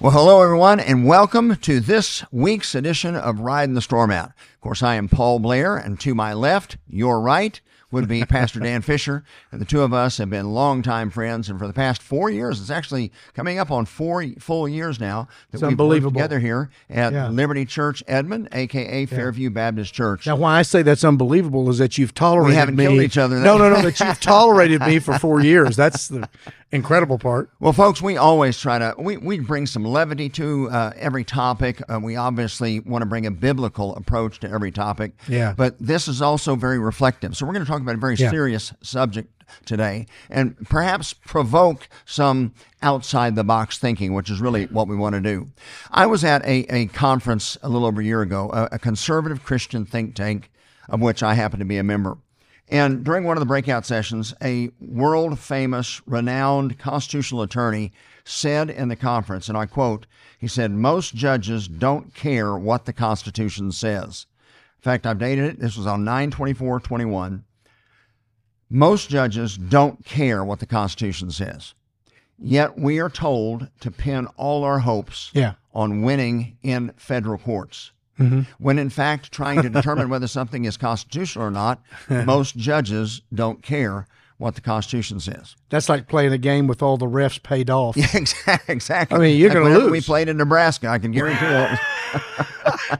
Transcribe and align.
Well, 0.00 0.12
hello, 0.12 0.40
everyone, 0.42 0.78
and 0.78 1.04
welcome 1.06 1.56
to 1.56 1.80
this 1.80 2.24
week's 2.30 2.76
edition 2.76 3.16
of 3.16 3.40
Riding 3.40 3.74
the 3.74 3.82
Storm 3.82 4.12
Out. 4.12 4.28
Of 4.28 4.60
course, 4.60 4.80
I 4.80 4.94
am 4.94 5.08
Paul 5.08 5.40
Blair, 5.40 5.76
and 5.76 5.98
to 6.00 6.14
my 6.14 6.32
left, 6.34 6.76
your 6.88 7.20
right, 7.20 7.60
would 7.90 8.06
be 8.06 8.22
Pastor 8.28 8.60
Dan 8.60 8.80
Fisher. 8.82 9.24
And 9.50 9.60
the 9.60 9.64
two 9.64 9.80
of 9.82 9.92
us 9.92 10.18
have 10.18 10.30
been 10.30 10.52
longtime 10.52 11.10
friends. 11.10 11.48
And 11.48 11.58
for 11.58 11.66
the 11.66 11.72
past 11.72 12.00
four 12.00 12.30
years, 12.30 12.60
it's 12.60 12.70
actually 12.70 13.10
coming 13.34 13.58
up 13.58 13.72
on 13.72 13.86
four 13.86 14.24
full 14.38 14.68
years 14.68 15.00
now 15.00 15.22
that 15.50 15.56
It's 15.56 15.62
we've 15.62 15.70
unbelievable. 15.72 16.12
together 16.12 16.38
here 16.38 16.70
at 16.90 17.12
Yeah. 17.12 17.28
Liberty 17.30 17.64
Church 17.64 18.04
Edmond, 18.06 18.50
aka 18.52 19.04
Fairview 19.06 19.50
Baptist 19.50 19.94
Church. 19.94 20.26
Now, 20.28 20.36
why 20.36 20.58
I 20.58 20.62
say 20.62 20.82
that's 20.82 21.02
unbelievable 21.02 21.68
is 21.70 21.78
that 21.78 21.98
you've 21.98 22.14
tolerated 22.14 22.56
haven't 22.56 22.76
me. 22.76 22.84
killed 22.84 23.00
each 23.00 23.18
other. 23.18 23.38
No, 23.40 23.58
no, 23.58 23.68
no. 23.70 23.82
That 23.82 23.98
you've 24.06 24.20
tolerated 24.20 24.80
me 24.82 25.00
for 25.00 25.18
four 25.18 25.40
years. 25.40 25.74
That's 25.74 26.06
the 26.08 26.28
incredible 26.70 27.18
part. 27.18 27.50
Well, 27.60 27.72
folks, 27.72 28.02
we 28.02 28.16
always 28.16 28.58
try 28.58 28.78
to 28.78 28.94
we, 28.98 29.16
we 29.16 29.38
bring 29.40 29.66
some 29.66 29.84
levity 29.84 30.28
to 30.30 30.68
uh, 30.70 30.92
every 30.96 31.24
topic. 31.24 31.80
Uh, 31.90 31.98
we 32.00 32.16
obviously 32.16 32.80
want 32.80 33.02
to 33.02 33.06
bring 33.06 33.26
a 33.26 33.30
biblical 33.30 33.94
approach 33.96 34.40
to 34.40 34.50
every 34.50 34.70
topic. 34.70 35.12
Yeah. 35.28 35.54
But 35.56 35.76
this 35.78 36.08
is 36.08 36.20
also 36.20 36.56
very 36.56 36.78
reflective. 36.78 37.36
So 37.36 37.46
we're 37.46 37.54
going 37.54 37.64
to 37.64 37.70
talk 37.70 37.80
about 37.80 37.94
a 37.94 37.98
very 37.98 38.16
Yeah. 38.16 38.30
serious 38.30 38.72
subject 38.82 39.32
today, 39.64 40.06
and 40.28 40.56
perhaps 40.68 41.14
provoke 41.14 41.88
some 42.04 42.52
outside 42.82 43.34
the 43.34 43.44
box 43.44 43.78
thinking, 43.78 44.12
which 44.12 44.28
is 44.28 44.42
really 44.42 44.66
what 44.66 44.88
we 44.88 44.94
want 44.94 45.14
to 45.14 45.20
do. 45.22 45.46
I 45.90 46.04
was 46.04 46.22
at 46.22 46.44
a, 46.44 46.66
a 46.68 46.86
conference 46.88 47.56
a 47.62 47.68
little 47.70 47.86
over 47.86 48.02
a 48.02 48.04
year 48.04 48.20
ago, 48.20 48.50
a, 48.52 48.68
a 48.72 48.78
conservative 48.78 49.42
Christian 49.44 49.86
think 49.86 50.14
tank, 50.14 50.50
of 50.90 51.00
which 51.00 51.22
I 51.22 51.32
happen 51.32 51.60
to 51.60 51.64
be 51.64 51.78
a 51.78 51.82
member. 51.82 52.18
And 52.70 53.02
during 53.02 53.24
one 53.24 53.36
of 53.36 53.40
the 53.40 53.46
breakout 53.46 53.86
sessions, 53.86 54.34
a 54.42 54.70
world 54.80 55.38
famous, 55.38 56.02
renowned 56.06 56.78
constitutional 56.78 57.42
attorney 57.42 57.92
said 58.24 58.68
in 58.68 58.88
the 58.88 58.96
conference, 58.96 59.48
and 59.48 59.56
I 59.56 59.64
quote, 59.66 60.06
he 60.38 60.46
said, 60.46 60.70
Most 60.70 61.14
judges 61.14 61.66
don't 61.66 62.14
care 62.14 62.56
what 62.56 62.84
the 62.84 62.92
Constitution 62.92 63.72
says. 63.72 64.26
In 64.78 64.82
fact, 64.82 65.06
I've 65.06 65.18
dated 65.18 65.44
it. 65.46 65.60
This 65.60 65.76
was 65.76 65.86
on 65.86 66.04
924 66.04 66.80
21. 66.80 67.44
Most 68.70 69.08
judges 69.08 69.56
don't 69.56 70.04
care 70.04 70.44
what 70.44 70.60
the 70.60 70.66
Constitution 70.66 71.30
says. 71.30 71.74
Yet 72.38 72.78
we 72.78 72.98
are 73.00 73.08
told 73.08 73.68
to 73.80 73.90
pin 73.90 74.26
all 74.36 74.62
our 74.62 74.80
hopes 74.80 75.30
Yeah. 75.32 75.54
on 75.74 76.02
winning 76.02 76.58
in 76.62 76.92
federal 76.96 77.38
courts. 77.38 77.92
Mm-hmm. 78.18 78.40
When 78.58 78.78
in 78.78 78.90
fact, 78.90 79.30
trying 79.32 79.62
to 79.62 79.68
determine 79.70 80.08
whether 80.08 80.26
something 80.26 80.64
is 80.64 80.76
constitutional 80.76 81.44
or 81.44 81.50
not, 81.50 81.80
most 82.08 82.56
judges 82.56 83.22
don't 83.32 83.62
care 83.62 84.06
what 84.38 84.54
the 84.54 84.60
Constitution 84.60 85.18
says. 85.18 85.56
That's 85.68 85.88
like 85.88 86.06
playing 86.08 86.32
a 86.32 86.38
game 86.38 86.66
with 86.68 86.82
all 86.82 86.96
the 86.96 87.06
refs 87.06 87.42
paid 87.42 87.70
off. 87.70 87.96
Exactly. 88.14 88.72
Exactly. 88.74 89.16
I 89.16 89.20
mean, 89.20 89.36
you're 89.38 89.50
Like 89.50 89.58
gonna 89.64 89.78
lose. 89.78 89.90
We 89.90 90.00
played 90.00 90.28
in 90.28 90.36
Nebraska. 90.36 90.88
I 90.88 90.98
can 90.98 91.10
guarantee 91.12 91.44
you. 92.92 92.96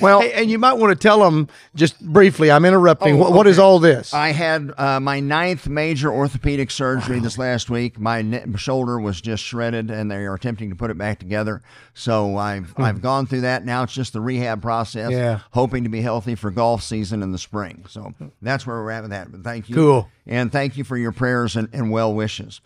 Well, 0.00 0.20
Hey, 0.20 0.32
and 0.32 0.50
you 0.50 0.58
might 0.58 0.74
want 0.74 0.90
to 0.92 0.96
tell 1.00 1.20
them 1.20 1.48
just 1.74 2.00
briefly. 2.00 2.50
I'm 2.50 2.64
interrupting. 2.64 3.14
Oh, 3.16 3.18
what, 3.18 3.32
what 3.32 3.46
is 3.46 3.58
all 3.58 3.78
this? 3.78 4.14
I 4.14 4.28
had 4.32 4.72
uh, 4.78 5.00
my 5.00 5.20
ninth 5.20 5.68
major 5.68 6.12
orthopedic 6.12 6.70
surgery 6.70 7.18
this 7.20 7.38
last 7.38 7.70
week. 7.70 7.98
My 7.98 8.22
ne- 8.22 8.44
shoulder 8.56 8.98
was 9.00 9.20
just 9.20 9.42
shredded, 9.42 9.90
and 9.90 10.10
they 10.10 10.24
are 10.24 10.34
attempting 10.34 10.70
to 10.70 10.76
put 10.76 10.90
it 10.90 10.98
back 10.98 11.18
together. 11.18 11.62
So 11.94 12.36
I've 12.36 12.72
I've 12.78 13.02
gone 13.02 13.26
through 13.26 13.42
that. 13.42 13.64
Now 13.64 13.82
it's 13.82 13.92
just 13.92 14.12
the 14.12 14.20
rehab 14.20 14.62
process. 14.62 15.08
Hmm. 15.10 15.16
Yeah. 15.16 15.40
Hoping 15.50 15.84
to 15.84 15.90
be 15.90 16.00
healthy 16.00 16.34
for 16.34 16.50
golf 16.50 16.82
season 16.82 17.22
in 17.22 17.32
the 17.32 17.38
spring. 17.38 17.84
So 17.88 18.14
that's 18.40 18.66
where 18.66 18.76
we're 18.82 18.90
at 18.90 19.02
with 19.02 19.10
that. 19.10 19.30
But 19.30 19.42
thank 19.44 19.68
you. 19.68 19.74
Cool. 19.74 20.08
And 20.26 20.50
thank 20.52 20.76
you 20.76 20.84
for 20.84 20.96
your 20.96 21.12
prayers 21.12 21.56
and, 21.56 21.68
and 21.72 21.90
well 21.90 22.14
wishes. 22.14 22.60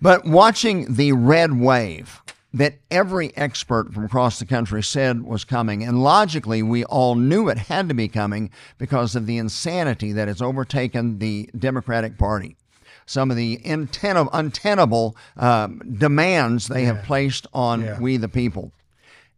But 0.00 0.24
watching 0.24 0.94
the 0.94 1.12
red 1.12 1.58
wave 1.58 2.20
that 2.52 2.74
every 2.90 3.36
expert 3.36 3.92
from 3.92 4.04
across 4.04 4.38
the 4.38 4.46
country 4.46 4.82
said 4.82 5.22
was 5.22 5.44
coming, 5.44 5.84
and 5.84 6.02
logically 6.02 6.62
we 6.62 6.84
all 6.84 7.14
knew 7.14 7.48
it 7.48 7.58
had 7.58 7.88
to 7.88 7.94
be 7.94 8.08
coming 8.08 8.50
because 8.78 9.14
of 9.14 9.26
the 9.26 9.36
insanity 9.38 10.12
that 10.12 10.28
has 10.28 10.40
overtaken 10.40 11.18
the 11.18 11.48
Democratic 11.58 12.16
Party. 12.16 12.56
Some 13.04 13.30
of 13.30 13.36
the 13.36 13.60
untenable, 13.64 14.30
untenable 14.32 15.16
um, 15.36 15.80
demands 15.98 16.68
they 16.68 16.84
have 16.84 17.02
placed 17.04 17.46
on 17.52 17.80
Yeah. 17.82 17.98
we 18.00 18.16
the 18.16 18.28
people 18.28 18.72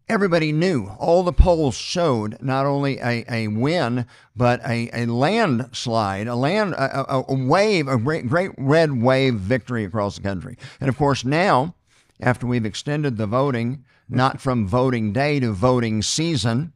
everybody 0.08 0.50
knew. 0.50 0.88
All 0.98 1.22
the 1.22 1.32
polls 1.32 1.76
showed 1.76 2.36
not 2.42 2.66
only 2.66 2.98
a, 2.98 3.24
a 3.30 3.46
win, 3.46 4.06
but 4.34 4.60
a, 4.66 4.90
a 4.92 5.06
landslide, 5.06 6.26
a 6.26 6.34
land, 6.34 6.74
a- 6.74 7.22
a 7.28 7.32
wave, 7.32 7.86
a 7.86 7.96
great, 7.96 8.26
great 8.26 8.50
red 8.58 9.00
wave 9.00 9.34
victory 9.34 9.84
across 9.84 10.16
the 10.16 10.22
country. 10.22 10.56
And 10.80 10.88
of 10.88 10.96
course, 10.98 11.24
now, 11.24 11.76
after 12.20 12.46
we've 12.46 12.64
extended 12.66 13.16
the 13.16 13.26
voting, 13.26 13.84
not 14.08 14.40
from 14.40 14.66
voting 14.66 15.12
day 15.12 15.40
to 15.40 15.52
voting 15.52 16.02
season, 16.02 16.72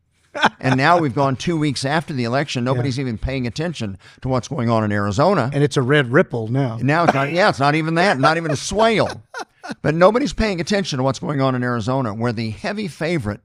and 0.61 0.77
now 0.77 0.99
we've 0.99 1.15
gone 1.15 1.37
two 1.37 1.57
weeks 1.57 1.85
after 1.85 2.13
the 2.13 2.25
election, 2.25 2.65
nobody's 2.65 2.99
even 2.99 3.19
paying 3.19 3.47
attention 3.47 3.99
to 4.23 4.29
what's 4.29 4.49
going 4.49 4.69
on 4.69 4.83
in 4.85 4.93
Arizona. 4.93 5.51
and 5.53 5.63
it's 5.63 5.77
a 5.77 5.83
red 5.83 6.11
ripple 6.11 6.49
now. 6.49 6.79
Now 6.81 7.05
it's 7.05 7.15
not, 7.15 7.31
yeah, 7.33 7.49
it's 7.49 7.61
not 7.61 7.75
even 7.75 7.95
that, 7.95 8.19
not 8.19 8.37
even 8.37 8.51
a 8.51 8.57
swale. 8.57 9.23
But 9.81 9.95
nobody's 9.95 10.33
paying 10.33 10.61
attention 10.61 10.99
to 10.99 11.03
what's 11.03 11.19
going 11.19 11.41
on 11.41 11.55
in 11.55 11.63
Arizona, 11.63 12.13
where 12.13 12.33
the 12.33 12.51
heavy 12.51 12.89
favorite, 12.89 13.41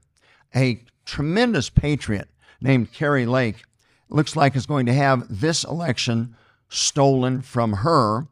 a 0.54 0.82
tremendous 1.06 1.70
patriot 1.70 2.28
named 2.60 2.92
Kari 2.92 3.24
Lake, 3.24 3.62
looks 4.08 4.36
like 4.36 4.54
is 4.56 4.66
going 4.66 4.86
to 4.86 4.92
have 4.92 5.24
this 5.30 5.64
election 5.64 6.36
stolen 6.68 7.40
from 7.40 7.72
her. 7.72 8.26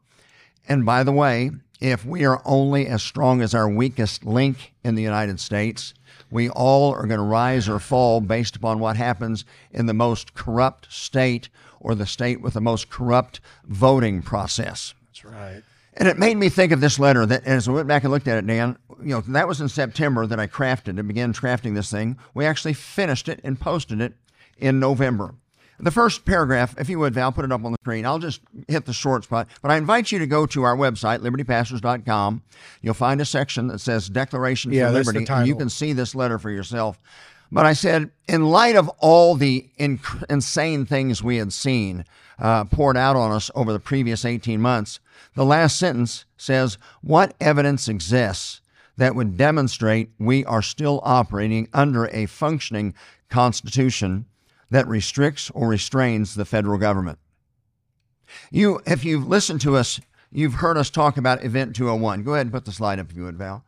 And 0.67 0.85
by 0.85 1.03
the 1.03 1.11
way, 1.11 1.51
if 1.79 2.05
we 2.05 2.25
are 2.25 2.41
only 2.45 2.87
as 2.87 3.01
strong 3.01 3.41
as 3.41 3.53
our 3.53 3.69
weakest 3.69 4.25
link 4.25 4.73
in 4.83 4.95
the 4.95 5.01
United 5.01 5.39
States, 5.39 5.93
we 6.31 6.49
all 6.49 6.93
are 6.93 7.07
going 7.07 7.19
to 7.19 7.23
rise 7.23 7.67
or 7.67 7.79
fall 7.79 8.21
based 8.21 8.55
upon 8.55 8.79
what 8.79 8.97
happens 8.97 9.45
in 9.71 9.85
the 9.85 9.93
most 9.93 10.33
corrupt 10.33 10.91
state 10.91 11.49
or 11.79 11.95
the 11.95 12.05
state 12.05 12.41
with 12.41 12.53
the 12.53 12.61
most 12.61 12.89
corrupt 12.89 13.39
voting 13.65 14.21
process. 14.21 14.93
That's 15.07 15.25
right. 15.25 15.63
And 15.95 16.07
it 16.07 16.19
made 16.19 16.37
me 16.37 16.49
think 16.49 16.71
of 16.71 16.81
this 16.81 16.99
letter 16.99 17.25
that, 17.25 17.45
as 17.45 17.67
I 17.67 17.71
went 17.71 17.87
back 17.87 18.03
and 18.03 18.11
looked 18.11 18.27
at 18.27 18.37
it, 18.37 18.47
Dan, 18.47 18.77
you 19.01 19.15
know, 19.15 19.21
that 19.21 19.47
was 19.47 19.59
in 19.59 19.69
September 19.69 20.27
that 20.27 20.39
I 20.39 20.47
crafted 20.47 20.99
and 20.99 21.07
began 21.07 21.33
crafting 21.33 21.75
this 21.75 21.91
thing. 21.91 22.17
We 22.33 22.45
actually 22.45 22.73
finished 22.73 23.27
it 23.27 23.39
and 23.43 23.59
posted 23.59 23.99
it 23.99 24.13
in 24.57 24.79
November. 24.79 25.33
The 25.81 25.91
first 25.91 26.25
paragraph, 26.25 26.75
if 26.77 26.89
you 26.89 26.99
would, 26.99 27.13
Val, 27.13 27.31
put 27.31 27.45
it 27.45 27.51
up 27.51 27.63
on 27.63 27.71
the 27.71 27.77
screen. 27.81 28.05
I'll 28.05 28.19
just 28.19 28.41
hit 28.67 28.85
the 28.85 28.93
short 28.93 29.23
spot. 29.23 29.47
But 29.61 29.71
I 29.71 29.77
invite 29.77 30.11
you 30.11 30.19
to 30.19 30.27
go 30.27 30.45
to 30.47 30.63
our 30.63 30.75
website, 30.75 31.19
libertypastors.com. 31.19 32.41
You'll 32.81 32.93
find 32.93 33.21
a 33.21 33.25
section 33.25 33.67
that 33.67 33.79
says 33.79 34.09
Declaration 34.09 34.73
Yeah, 34.73 34.87
for 34.87 34.93
Liberty, 34.95 35.25
and 35.29 35.47
you 35.47 35.55
can 35.55 35.69
see 35.69 35.93
this 35.93 36.15
letter 36.15 36.37
for 36.37 36.49
yourself. 36.49 36.99
But 37.51 37.65
I 37.65 37.73
said, 37.73 38.11
in 38.27 38.45
light 38.45 38.75
of 38.75 38.89
all 38.99 39.35
the 39.35 39.69
inc- 39.79 40.23
insane 40.29 40.85
things 40.85 41.23
we 41.23 41.37
had 41.37 41.51
seen 41.51 42.05
uh, 42.37 42.65
poured 42.65 42.97
out 42.97 43.15
on 43.15 43.31
us 43.31 43.49
over 43.55 43.73
the 43.73 43.79
previous 43.79 44.25
18 44.25 44.61
months, 44.61 44.99
the 45.35 45.45
last 45.45 45.77
sentence 45.77 46.25
says, 46.37 46.77
What 47.01 47.33
evidence 47.39 47.87
exists 47.87 48.61
that 48.97 49.15
would 49.15 49.37
demonstrate 49.37 50.11
we 50.19 50.45
are 50.45 50.61
still 50.61 50.99
operating 51.03 51.69
under 51.73 52.07
a 52.07 52.25
functioning 52.25 52.93
constitution 53.29 54.25
that 54.69 54.87
restricts 54.87 55.49
or 55.51 55.69
restrains 55.69 56.35
the 56.35 56.45
federal 56.45 56.77
government? 56.77 57.19
You, 58.51 58.81
if 58.85 59.03
you've 59.03 59.27
listened 59.27 59.61
to 59.61 59.75
us, 59.75 59.99
you've 60.31 60.55
heard 60.55 60.77
us 60.77 60.89
talk 60.89 61.17
about 61.17 61.43
Event 61.43 61.75
201. 61.75 62.23
Go 62.23 62.33
ahead 62.33 62.45
and 62.45 62.53
put 62.53 62.65
the 62.65 62.71
slide 62.71 62.99
up 62.99 63.09
if 63.09 63.17
you 63.17 63.23
would, 63.23 63.37
Val. 63.37 63.63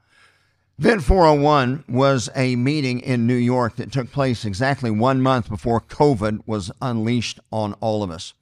Event 0.80 1.04
401 1.04 1.84
was 1.88 2.30
a 2.36 2.56
meeting 2.56 3.02
in 3.02 3.28
New 3.28 3.36
York 3.36 3.76
that 3.76 3.92
took 3.92 4.12
place 4.12 4.46
exactly 4.46 4.90
one 4.90 5.22
month 5.22 5.48
before 5.50 5.80
COVID 5.80 6.42
was 6.48 6.72
unleashed 6.82 7.40
on 7.52 7.74
all 7.74 8.02
of 8.02 8.10
us. 8.10 8.34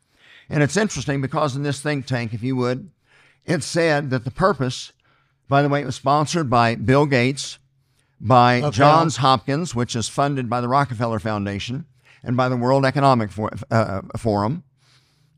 And 0.49 0.63
it's 0.63 0.77
interesting 0.77 1.21
because 1.21 1.55
in 1.55 1.63
this 1.63 1.81
think 1.81 2.05
tank, 2.05 2.33
if 2.33 2.41
you 2.41 2.55
would, 2.55 2.91
it 3.45 3.61
said 3.63 4.09
that 4.09 4.23
the 4.23 4.31
purpose, 4.31 4.93
by 5.47 5.61
the 5.61 5.69
way, 5.69 5.81
it 5.81 5.85
was 5.85 5.95
sponsored 5.95 6.49
by 6.49 6.75
Bill 6.75 7.05
Gates, 7.05 7.59
by 8.21 8.61
Okay. 8.61 8.77
Johns 8.77 9.17
Hopkins, 9.17 9.75
which 9.75 9.95
is 9.95 10.07
funded 10.07 10.49
by 10.49 10.61
the 10.61 10.67
Rockefeller 10.67 11.19
Foundation, 11.19 11.85
and 12.23 12.35
by 12.37 12.49
the 12.49 12.57
World 12.57 12.85
Economic 12.85 13.31
For- 13.31 13.51
uh, 13.71 14.01
Forum. 14.17 14.63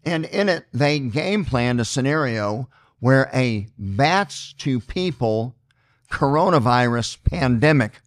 And 0.04 0.26
in 0.26 0.50
it, 0.50 0.66
they 0.74 1.00
game 1.00 1.46
planned 1.46 1.80
a 1.80 1.86
scenario 1.86 2.70
where 3.00 3.30
a 3.34 3.68
bats 3.78 4.54
to 4.60 4.80
people 4.80 5.56
coronavirus 6.12 7.18
pandemic 7.24 8.02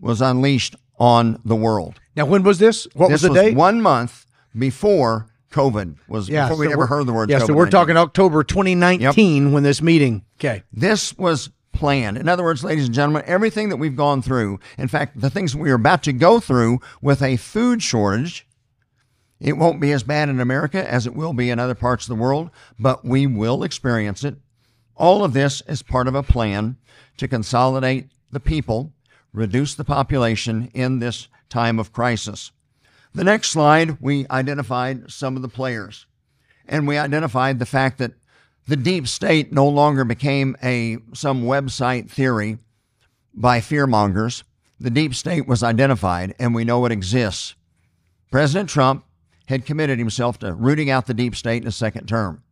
was 0.00 0.20
unleashed 0.20 0.76
on 0.98 1.40
the 1.44 1.56
world. 1.56 2.00
Now, 2.16 2.26
when 2.26 2.42
was 2.42 2.58
this? 2.58 2.86
What 2.94 3.08
this 3.08 3.22
was 3.22 3.32
the 3.32 3.42
date? 3.42 3.56
one 3.56 3.80
month 3.80 4.26
before 4.56 5.26
COVID 5.52 5.96
was, 6.08 6.28
before 6.28 6.56
we 6.56 6.66
so 6.66 6.72
ever 6.72 6.78
we're- 6.78 6.88
heard 6.88 7.06
the 7.06 7.12
word 7.12 7.30
Yeah, 7.30 7.38
so 7.38 7.52
we're 7.54 7.70
talking 7.70 7.96
October 7.96 8.44
2019 8.44 9.52
when 9.52 9.62
this 9.62 9.80
meeting. 9.82 10.24
Okay. 10.38 10.62
This 10.72 11.16
was 11.18 11.50
In 11.82 12.28
other 12.28 12.42
words, 12.42 12.62
ladies 12.62 12.84
and 12.84 12.94
gentlemen, 12.94 13.22
everything 13.24 13.70
that 13.70 13.78
we've 13.78 13.96
gone 13.96 14.20
through, 14.20 14.60
in 14.76 14.86
fact, 14.86 15.18
the 15.18 15.30
things 15.30 15.56
we 15.56 15.70
are 15.70 15.76
about 15.76 16.02
to 16.02 16.12
go 16.12 16.38
through 16.38 16.80
with 17.00 17.22
a 17.22 17.38
food 17.38 17.82
shortage, 17.82 18.46
it 19.40 19.56
won't 19.56 19.80
be 19.80 19.90
as 19.92 20.02
bad 20.02 20.28
in 20.28 20.40
America 20.40 20.86
as 20.90 21.06
it 21.06 21.14
will 21.14 21.32
be 21.32 21.48
in 21.48 21.58
other 21.58 21.74
parts 21.74 22.04
of 22.04 22.14
the 22.14 22.22
world, 22.22 22.50
but 22.78 23.02
we 23.02 23.26
will 23.26 23.62
experience 23.62 24.24
it. 24.24 24.36
All 24.94 25.24
of 25.24 25.32
this 25.32 25.62
is 25.66 25.82
part 25.82 26.06
of 26.06 26.14
a 26.14 26.22
plan 26.22 26.76
to 27.16 27.26
consolidate 27.26 28.10
the 28.30 28.40
people, 28.40 28.92
reduce 29.32 29.74
the 29.74 29.84
population 29.84 30.70
in 30.74 30.98
this 30.98 31.28
time 31.48 31.78
of 31.78 31.94
crisis. 31.94 32.52
The 33.14 33.24
next 33.24 33.48
slide, 33.48 33.96
we 34.02 34.26
identified 34.30 35.10
some 35.10 35.34
of 35.34 35.42
the 35.42 35.48
players. 35.48 36.04
And 36.68 36.86
we 36.86 36.98
identified 36.98 37.58
the 37.58 37.66
fact 37.66 37.96
that 37.98 38.12
the 38.66 38.76
deep 38.76 39.08
state 39.08 39.52
no 39.52 39.66
longer 39.66 40.04
became 40.04 40.56
a 40.62 40.98
some 41.12 41.42
website 41.42 42.10
theory 42.10 42.58
by 43.34 43.60
fearmongers. 43.60 44.42
The 44.78 44.90
deep 44.90 45.14
state 45.14 45.46
was 45.46 45.62
identified 45.62 46.34
and 46.38 46.54
we 46.54 46.64
know 46.64 46.84
it 46.86 46.92
exists. 46.92 47.54
President 48.30 48.68
Trump 48.68 49.04
had 49.46 49.66
committed 49.66 49.98
himself 49.98 50.38
to 50.38 50.54
rooting 50.54 50.90
out 50.90 51.06
the 51.06 51.14
deep 51.14 51.34
state 51.34 51.62
in 51.62 51.68
a 51.68 51.72
second 51.72 52.06
term. 52.06 52.42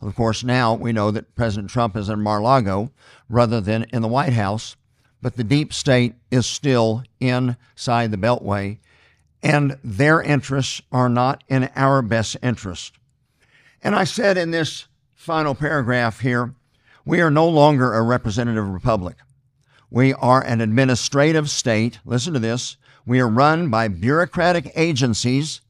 Of 0.00 0.14
course, 0.14 0.44
now 0.44 0.74
we 0.74 0.92
know 0.92 1.10
that 1.10 1.34
President 1.34 1.70
Trump 1.70 1.96
is 1.96 2.08
in 2.08 2.20
Mar-a-Lago 2.20 2.92
rather 3.28 3.60
than 3.60 3.86
in 3.92 4.02
the 4.02 4.08
White 4.08 4.34
House, 4.34 4.76
but 5.22 5.36
the 5.36 5.44
deep 5.44 5.72
state 5.72 6.14
is 6.30 6.46
still 6.46 7.02
inside 7.18 8.10
the 8.10 8.16
Beltway, 8.16 8.78
and 9.42 9.78
their 9.82 10.20
interests 10.22 10.82
are 10.92 11.08
not 11.08 11.42
in 11.48 11.70
our 11.74 12.02
best 12.02 12.36
interest. 12.42 12.94
And 13.82 13.96
I 13.96 14.04
said 14.04 14.36
in 14.36 14.50
this 14.50 14.86
final 15.26 15.56
paragraph 15.56 16.20
here, 16.20 16.54
we 17.04 17.20
are 17.20 17.32
no 17.32 17.48
longer 17.48 17.92
a 17.92 18.02
representative 18.02 18.68
republic. 18.68 19.16
We 19.90 20.14
are 20.14 20.40
an 20.40 20.60
administrative 20.60 21.50
state. 21.50 21.98
Listen 22.04 22.32
to 22.34 22.38
this. 22.38 22.76
We 23.04 23.18
are 23.18 23.28
run 23.28 23.68
by 23.68 23.88
bureaucratic 23.88 24.70
agencies 24.76 25.62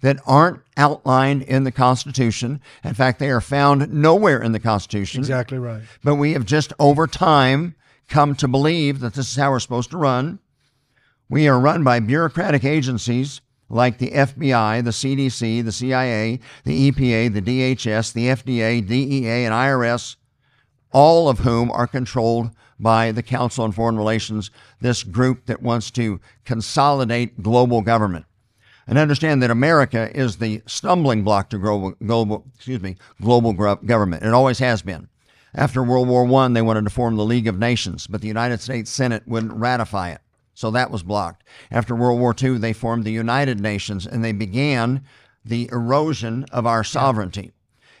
that 0.00 0.16
aren't 0.26 0.62
outlined 0.78 1.42
in 1.42 1.64
the 1.64 1.70
Constitution. 1.70 2.62
In 2.82 2.94
fact, 2.94 3.18
they 3.18 3.28
are 3.28 3.42
found 3.42 3.92
nowhere 3.92 4.42
in 4.42 4.52
the 4.52 4.58
Constitution. 4.58 5.20
Exactly 5.20 5.58
right. 5.58 5.82
But 6.02 6.14
we 6.14 6.32
have 6.32 6.46
just 6.46 6.72
over 6.78 7.06
time 7.06 7.74
come 8.08 8.34
to 8.36 8.48
believe 8.48 9.00
that 9.00 9.12
this 9.12 9.28
is 9.28 9.36
how 9.36 9.50
we're 9.50 9.60
supposed 9.60 9.90
to 9.90 9.98
run. 9.98 10.38
We 11.28 11.46
are 11.46 11.60
run 11.60 11.84
by 11.84 12.00
bureaucratic 12.00 12.64
agencies 12.64 13.42
like 13.68 13.98
the 13.98 14.10
FBI, 14.10 14.84
the 14.84 14.90
CDC, 14.90 15.64
the 15.64 15.72
CIA, 15.72 16.40
the 16.64 16.90
EPA, 16.90 17.32
the 17.32 17.42
DHS, 17.42 18.12
the 18.12 18.26
FDA, 18.26 18.86
DEA, 18.86 19.44
and 19.44 19.54
IRS, 19.54 20.16
all 20.92 21.28
of 21.28 21.40
whom 21.40 21.70
are 21.70 21.86
controlled 21.86 22.50
by 22.78 23.12
the 23.12 23.22
Council 23.22 23.64
on 23.64 23.72
Foreign 23.72 23.96
Relations, 23.96 24.50
this 24.80 25.02
group 25.02 25.46
that 25.46 25.62
wants 25.62 25.90
to 25.92 26.20
consolidate 26.44 27.42
global 27.42 27.82
government. 27.82 28.26
And 28.86 28.98
understand 28.98 29.42
that 29.42 29.50
America 29.50 30.10
is 30.14 30.36
the 30.36 30.62
stumbling 30.66 31.24
block 31.24 31.48
to 31.50 31.58
global, 31.58 31.94
global 32.04 32.44
excuse 32.54 32.82
me, 32.82 32.96
global 33.20 33.52
government. 33.52 34.22
It 34.22 34.34
always 34.34 34.58
has 34.58 34.82
been. 34.82 35.08
After 35.54 35.82
World 35.82 36.08
War 36.08 36.26
I, 36.42 36.48
they 36.48 36.62
wanted 36.62 36.84
to 36.84 36.90
form 36.90 37.16
the 37.16 37.24
League 37.24 37.46
of 37.46 37.58
Nations, 37.58 38.06
but 38.06 38.20
the 38.20 38.28
United 38.28 38.60
States 38.60 38.90
Senate 38.90 39.22
wouldn't 39.26 39.54
ratify 39.54 40.10
it. 40.10 40.20
So 40.54 40.70
that 40.70 40.90
was 40.90 41.02
blocked. 41.02 41.44
After 41.70 41.94
World 41.94 42.20
War 42.20 42.34
II, 42.40 42.58
they 42.58 42.72
formed 42.72 43.04
the 43.04 43.12
United 43.12 43.60
Nations 43.60 44.06
and 44.06 44.24
they 44.24 44.32
began 44.32 45.04
the 45.44 45.68
erosion 45.70 46.44
of 46.52 46.66
our 46.66 46.84
sovereignty. 46.84 47.52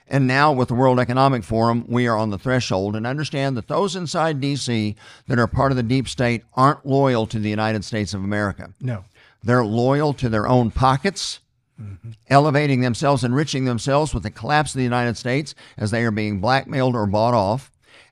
And 0.06 0.26
now, 0.26 0.52
with 0.52 0.68
the 0.68 0.74
World 0.74 1.00
Economic 1.00 1.44
Forum, 1.44 1.86
we 1.88 2.06
are 2.06 2.16
on 2.16 2.28
the 2.28 2.38
threshold 2.38 2.94
and 2.94 3.06
understand 3.06 3.56
that 3.56 3.68
those 3.68 3.96
inside 3.96 4.40
D.C. 4.40 4.96
that 5.26 5.38
are 5.38 5.46
part 5.46 5.72
of 5.72 5.76
the 5.76 5.82
deep 5.82 6.08
state 6.08 6.42
aren't 6.54 6.84
loyal 6.84 7.26
to 7.28 7.38
the 7.38 7.48
United 7.48 7.84
States 7.84 8.12
of 8.12 8.22
America. 8.22 8.70
No. 8.80 9.04
They're 9.42 9.64
loyal 9.64 10.12
to 10.14 10.28
their 10.28 10.46
own 10.46 10.70
pockets, 10.70 11.40
mm-hmm. 11.80 12.10
elevating 12.28 12.82
themselves, 12.82 13.24
enriching 13.24 13.64
themselves 13.64 14.12
with 14.12 14.24
the 14.24 14.30
collapse 14.30 14.74
of 14.74 14.78
the 14.78 14.84
United 14.84 15.16
States 15.16 15.54
as 15.78 15.90
they 15.90 16.04
are 16.04 16.10
being 16.10 16.38
blackmailed 16.38 16.94
or 16.94 17.06
bought 17.06 17.34
off. 17.34 17.70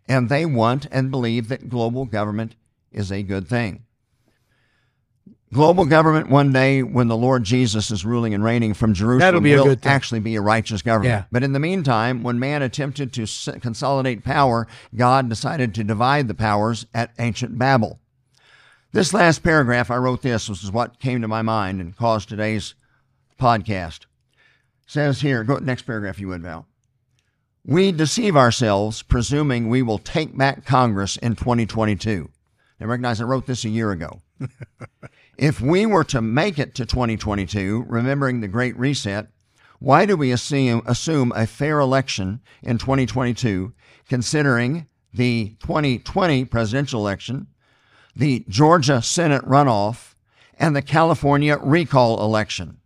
And 0.09 0.29
they 0.29 0.47
want 0.47 0.87
and 0.91 1.11
believe 1.11 1.49
that 1.49 1.69
global 1.69 2.07
government 2.07 2.55
is 2.91 3.13
a 3.13 3.23
good 3.23 3.47
thing. 3.47 3.85
Global 5.53 5.85
government 5.85 6.31
one 6.31 6.51
day 6.51 6.83
when 6.83 7.09
the 7.09 7.17
Lord 7.17 7.45
Jesus 7.45 7.91
is 7.91 8.07
ruling 8.07 8.33
and 8.33 8.43
reigning 8.43 8.73
from 8.73 8.95
Jerusalem 8.95 9.19
That'll 9.19 9.41
be 9.43 9.55
will 9.55 9.77
actually 9.85 10.21
be 10.21 10.35
a 10.37 10.41
righteous 10.41 10.81
government. 10.81 11.11
Yeah. 11.11 11.25
But 11.31 11.43
in 11.43 11.53
the 11.53 11.61
meantime, 11.61 12.23
when 12.23 12.39
man 12.39 12.63
attempted 12.63 13.13
to 13.13 13.61
consolidate 13.61 14.25
power, 14.25 14.67
God 14.95 15.29
decided 15.29 15.75
to 15.75 15.85
divide 15.85 16.27
the 16.27 16.35
powers 16.35 16.87
at 16.95 17.13
ancient 17.19 17.59
Babel. 17.59 18.01
This 18.93 19.13
last 19.13 19.43
paragraph, 19.43 19.91
I 19.91 19.97
wrote 19.97 20.23
this, 20.23 20.47
this 20.47 20.65
is 20.65 20.73
what 20.73 20.99
came 20.99 21.21
to 21.21 21.29
my 21.29 21.43
mind 21.43 21.83
and 21.83 21.95
caused 21.95 22.31
today's 22.31 22.75
podcast. 23.39 24.05
It 24.05 24.87
says 24.87 25.21
here, 25.21 25.45
go 25.45 25.59
next 25.59 25.83
paragraph 25.83 26.19
you 26.19 26.29
would, 26.29 26.43
Val. 26.43 26.67
We 27.65 27.93
deceive 27.93 28.37
ourselves 28.37 29.03
presuming 29.03 29.69
we 29.69 29.83
will 29.83 29.99
take 29.99 30.37
back 30.37 30.65
Congress 30.65 31.19
in 31.19 31.37
2022. 31.37 32.31
Now 32.81 32.87
recognize 32.87 33.21
I 33.21 33.25
wrote 33.25 33.47
this 33.47 33.65
a 33.65 33.69
year 33.69 33.93
ago. 33.93 34.23
If 35.43 35.61
we 35.61 35.87
were 35.87 36.05
to 36.05 36.23
make 36.23 36.61
it 36.61 36.73
to 36.77 36.87
2022, 36.87 37.87
remembering 37.89 38.41
the 38.41 38.47
Great 38.47 38.79
Reset, 38.79 39.27
why 39.81 40.07
do 40.07 40.17
we 40.17 40.31
assume, 40.31 40.83
assume 40.87 41.33
a 41.35 41.49
fair 41.49 41.81
election 41.81 42.41
in 42.63 42.79
2022, 42.79 43.73
considering 44.09 44.87
the 45.13 45.57
2020 45.59 46.45
presidential 46.45 47.01
election, 47.01 47.49
the 48.15 48.45
Georgia 48.49 49.03
Senate 49.03 49.43
runoff, 49.43 50.15
and 50.61 50.77
the 50.77 50.81
California 50.81 51.59
recall 51.61 52.23
election? 52.23 52.77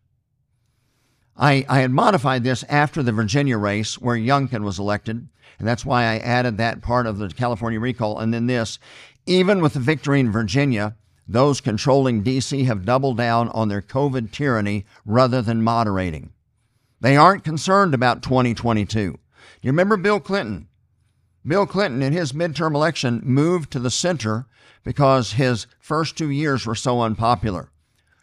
I, 1.37 1.67
I 1.69 1.81
had 1.81 1.91
modified 1.91 2.43
this 2.43 2.64
after 2.70 3.03
the 3.03 3.12
Virginia 3.12 3.58
race 3.58 4.00
where 4.00 4.17
Youngkin 4.17 4.64
was 4.64 4.79
elected, 4.79 5.29
and 5.58 5.69
that's 5.69 5.85
why 5.85 6.05
I 6.05 6.17
added 6.20 6.56
that 6.56 6.81
part 6.81 7.06
of 7.06 7.19
the 7.19 7.29
California 7.29 7.79
recall. 7.79 8.19
And 8.19 8.32
then 8.32 8.47
this 8.47 8.79
even 9.26 9.61
with 9.61 9.75
the 9.75 9.81
victory 9.81 10.20
in 10.20 10.32
Virginia, 10.32 10.97
those 11.28 11.61
controlling 11.61 12.23
D.C. 12.23 12.64
have 12.64 12.84
doubled 12.84 13.17
down 13.17 13.49
on 13.50 13.69
their 13.69 13.82
COVID 13.82 14.31
tyranny 14.31 14.87
rather 15.05 15.43
than 15.43 15.62
moderating. 15.62 16.32
They 17.00 17.17
aren't 17.17 17.44
concerned 17.44 17.94
about 17.94 18.23
2022. 18.23 19.19
You 19.62 19.70
remember 19.70 19.96
Bill 19.96 20.20
Clinton? 20.20 20.69
Bill 21.46 21.67
Clinton, 21.67 22.02
in 22.02 22.12
his 22.12 22.32
midterm 22.32 22.75
election, 22.75 23.20
moved 23.25 23.70
to 23.73 23.78
the 23.78 23.90
center 23.90 24.46
because 24.82 25.32
his 25.32 25.67
first 25.78 26.17
two 26.17 26.31
years 26.31 26.67
were 26.67 26.75
so 26.75 27.00
unpopular. 27.00 27.70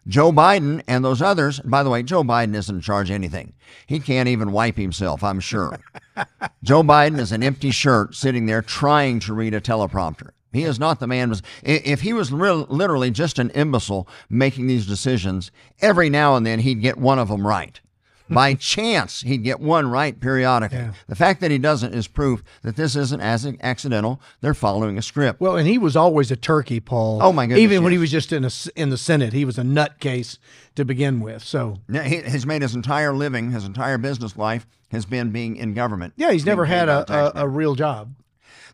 Joe 0.07 0.33
Biden 0.33 0.83
and 0.87 1.03
those 1.03 1.21
others, 1.21 1.61
by 1.61 1.83
the 1.83 1.89
way, 1.89 2.03
Joe 2.03 2.23
Biden 2.23 2.55
isn't 2.55 2.75
in 2.75 2.81
charge 2.81 3.09
of 3.09 3.15
anything. 3.15 3.53
He 3.87 3.99
can't 3.99 4.27
even 4.27 4.51
wipe 4.51 4.75
himself, 4.75 5.23
I'm 5.23 5.39
sure. 5.39 5.79
Joe 6.63 6.83
Biden 6.83 7.19
is 7.19 7.31
an 7.31 7.43
empty 7.43 7.71
shirt 7.71 8.13
sitting 8.13 8.45
there 8.45 8.61
trying 8.61 9.19
to 9.21 9.33
read 9.33 9.53
a 9.53 9.61
teleprompter. 9.61 10.31
He 10.53 10.63
is 10.63 10.79
not 10.79 10.99
the 10.99 11.07
man. 11.07 11.33
If 11.63 12.01
he 12.01 12.13
was 12.13 12.31
real, 12.31 12.67
literally 12.69 13.11
just 13.11 13.39
an 13.39 13.49
imbecile 13.51 14.07
making 14.29 14.67
these 14.67 14.85
decisions, 14.85 15.51
every 15.81 16.09
now 16.09 16.35
and 16.35 16.45
then 16.45 16.59
he'd 16.59 16.81
get 16.81 16.97
one 16.97 17.19
of 17.19 17.27
them 17.27 17.45
right. 17.45 17.81
By 18.29 18.53
chance, 18.53 19.21
he'd 19.21 19.43
get 19.43 19.59
one 19.59 19.89
right 19.91 20.17
periodically. 20.17 20.77
Yeah. 20.77 20.93
The 21.07 21.15
fact 21.15 21.41
that 21.41 21.51
he 21.51 21.57
doesn't 21.57 21.93
is 21.93 22.07
proof 22.07 22.41
that 22.61 22.77
this 22.77 22.95
isn't 22.95 23.19
as 23.19 23.45
accidental. 23.61 24.21
They're 24.39 24.53
following 24.53 24.97
a 24.97 25.01
script. 25.01 25.41
Well, 25.41 25.57
and 25.57 25.67
he 25.67 25.77
was 25.77 25.95
always 25.95 26.31
a 26.31 26.35
turkey, 26.37 26.79
Paul. 26.79 27.21
Oh 27.21 27.33
my 27.33 27.45
goodness! 27.45 27.61
Even 27.61 27.75
yes. 27.75 27.83
when 27.83 27.91
he 27.91 27.97
was 27.97 28.11
just 28.11 28.31
in 28.31 28.45
a, 28.45 28.51
in 28.75 28.89
the 28.89 28.97
Senate, 28.97 29.33
he 29.33 29.43
was 29.43 29.57
a 29.57 29.63
nutcase 29.63 30.37
to 30.75 30.85
begin 30.85 31.19
with. 31.19 31.43
So 31.43 31.79
yeah, 31.89 32.03
he 32.03 32.17
has 32.17 32.45
made 32.45 32.61
his 32.61 32.75
entire 32.75 33.13
living, 33.13 33.51
his 33.51 33.65
entire 33.65 33.97
business 33.97 34.37
life 34.37 34.65
has 34.91 35.05
been 35.05 35.31
being 35.31 35.57
in 35.57 35.73
government. 35.73 36.13
Yeah, 36.15 36.31
he's 36.31 36.45
never 36.45 36.65
had 36.65 36.87
a, 36.87 37.39
a, 37.39 37.43
a 37.43 37.47
real 37.47 37.75
job. 37.75 38.15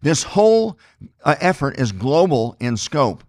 This 0.01 0.24
whole 0.24 0.77
uh, 1.24 1.36
effort 1.39 1.77
is 1.79 1.91
global 1.91 2.56
in 2.60 2.77
scope. 2.77 3.24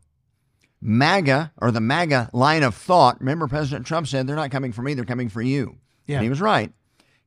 MAGA, 0.81 1.53
or 1.59 1.71
the 1.71 1.81
MAGA 1.81 2.31
line 2.33 2.63
of 2.63 2.75
thought, 2.75 3.21
remember 3.21 3.47
President 3.47 3.87
Trump 3.87 4.07
said 4.07 4.27
they're 4.27 4.37
not 4.37 4.51
coming 4.51 4.73
for 4.73 4.83
me, 4.83 4.95
they're 4.95 5.05
coming 5.05 5.29
for 5.29 5.43
you. 5.43 5.77
Yeah. 6.07 6.17
And 6.17 6.25
he 6.25 6.31
was 6.31 6.41
right. 6.41 6.73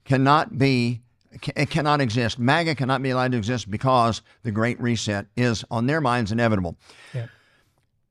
Cannot 0.05 0.57
be, 0.57 1.01
it 1.55 1.69
cannot 1.69 2.01
exist. 2.01 2.39
MAGA 2.39 2.75
cannot 2.75 3.03
be 3.03 3.12
allowed 3.12 3.31
to 3.33 3.38
exist 3.38 3.69
because 3.69 4.21
the 4.43 4.51
Great 4.51 4.79
Reset 4.81 5.27
is 5.38 5.63
on 5.69 5.85
their 5.85 6.01
minds 6.01 6.31
inevitable. 6.31 6.77
Yeah. 7.13 7.27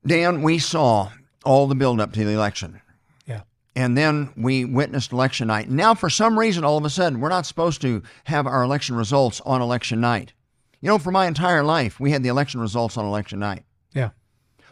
Dan, 0.07 0.43
we 0.43 0.59
saw 0.59 1.11
all 1.45 1.67
the 1.67 1.75
buildup 1.75 2.13
to 2.13 2.25
the 2.25 2.33
election. 2.33 2.81
Yeah. 3.27 3.43
And 3.75 3.97
then 3.97 4.33
we 4.37 4.65
witnessed 4.65 5.13
election 5.13 5.49
night. 5.49 5.69
Now, 5.69 5.95
for 5.95 6.09
some 6.09 6.39
reason, 6.39 6.65
all 6.65 6.79
of 6.79 6.85
a 6.85 6.91
sudden, 6.91 7.21
we're 7.21 7.29
not 7.29 7.47
supposed 7.47 7.81
to 7.83 8.03
have 8.25 8.47
our 8.47 8.63
election 8.63 8.95
results 8.95 9.41
on 9.45 9.61
election 9.61 10.01
night. 10.01 10.35
You 10.83 10.89
know, 10.89 10.99
for 10.99 11.13
my 11.13 11.27
entire 11.27 11.63
life, 11.63 11.99
we 12.01 12.11
had 12.11 12.23
the 12.23 12.29
election 12.29 12.61
results 12.61 12.99
on 12.99 13.07
election 13.07 13.39
night. 13.39 13.63
Yeah. 13.95 14.11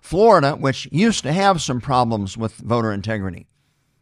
Florida, 0.03 0.53
which 0.53 0.89
used 0.91 1.23
to 1.23 1.33
have 1.33 1.63
some 1.63 1.81
problems 1.81 2.37
with 2.37 2.55
voter 2.57 2.93
integrity, 2.93 3.47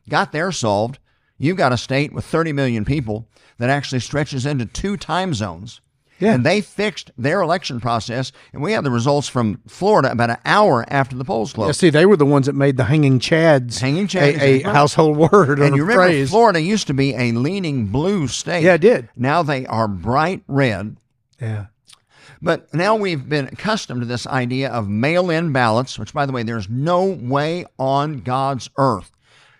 got 0.09 0.33
their 0.33 0.51
solved. 0.51 0.99
You've 1.37 1.59
got 1.59 1.73
a 1.73 1.77
state 1.77 2.13
with 2.13 2.25
30 2.25 2.53
million 2.55 2.85
people 2.85 3.29
that 3.59 3.69
actually 3.71 4.01
stretches 4.01 4.47
into 4.47 4.65
two 4.65 4.97
time 4.97 5.35
zones. 5.35 5.81
Yeah. 6.19 6.35
And 6.35 6.45
they 6.45 6.63
fixed 6.63 7.13
their 7.17 7.43
election 7.43 7.79
process, 7.79 8.33
and 8.53 8.61
we 8.61 8.73
had 8.73 8.83
the 8.83 8.91
results 8.91 9.29
from 9.29 9.61
Florida 9.69 10.11
about 10.11 10.31
an 10.31 10.39
hour 10.45 10.85
after 10.89 11.15
the 11.15 11.25
polls 11.25 11.53
closed. 11.53 11.69
Yeah, 11.69 11.73
see, 11.73 11.91
they 11.91 12.07
were 12.07 12.17
the 12.17 12.27
ones 12.27 12.47
that 12.47 12.55
made 12.55 12.77
the 12.77 12.85
hanging 12.85 13.21
chads, 13.21 13.79
hanging 13.79 14.09
chads, 14.09 14.41
a, 14.41 14.63
a 14.63 14.73
household 14.73 15.17
word. 15.33 15.61
And 15.61 15.77
you 15.77 15.83
remember, 15.83 16.07
phrase. 16.09 16.31
Florida 16.31 16.61
used 16.61 16.89
to 16.89 16.95
be 16.95 17.15
a 17.15 17.31
leaning 17.31 17.87
blue 17.87 18.27
state. 18.27 18.65
Yeah, 18.65 18.75
it 18.75 18.81
did. 18.81 19.09
Now 19.15 19.45
they 19.45 19.65
are 19.67 19.87
bright 19.87 20.43
red. 20.49 20.97
Yeah. 21.41 21.67
But 22.41 22.73
now 22.73 22.95
we've 22.95 23.29
been 23.29 23.47
accustomed 23.49 24.01
to 24.03 24.07
this 24.07 24.27
idea 24.27 24.71
of 24.71 24.89
mail 24.89 25.31
in 25.31 25.53
ballots, 25.53 25.99
which, 25.99 26.13
by 26.13 26.25
the 26.25 26.33
way, 26.33 26.43
there's 26.43 26.69
no 26.69 27.05
way 27.05 27.67
on 27.79 28.21
God's 28.21 28.71
earth 28.79 29.11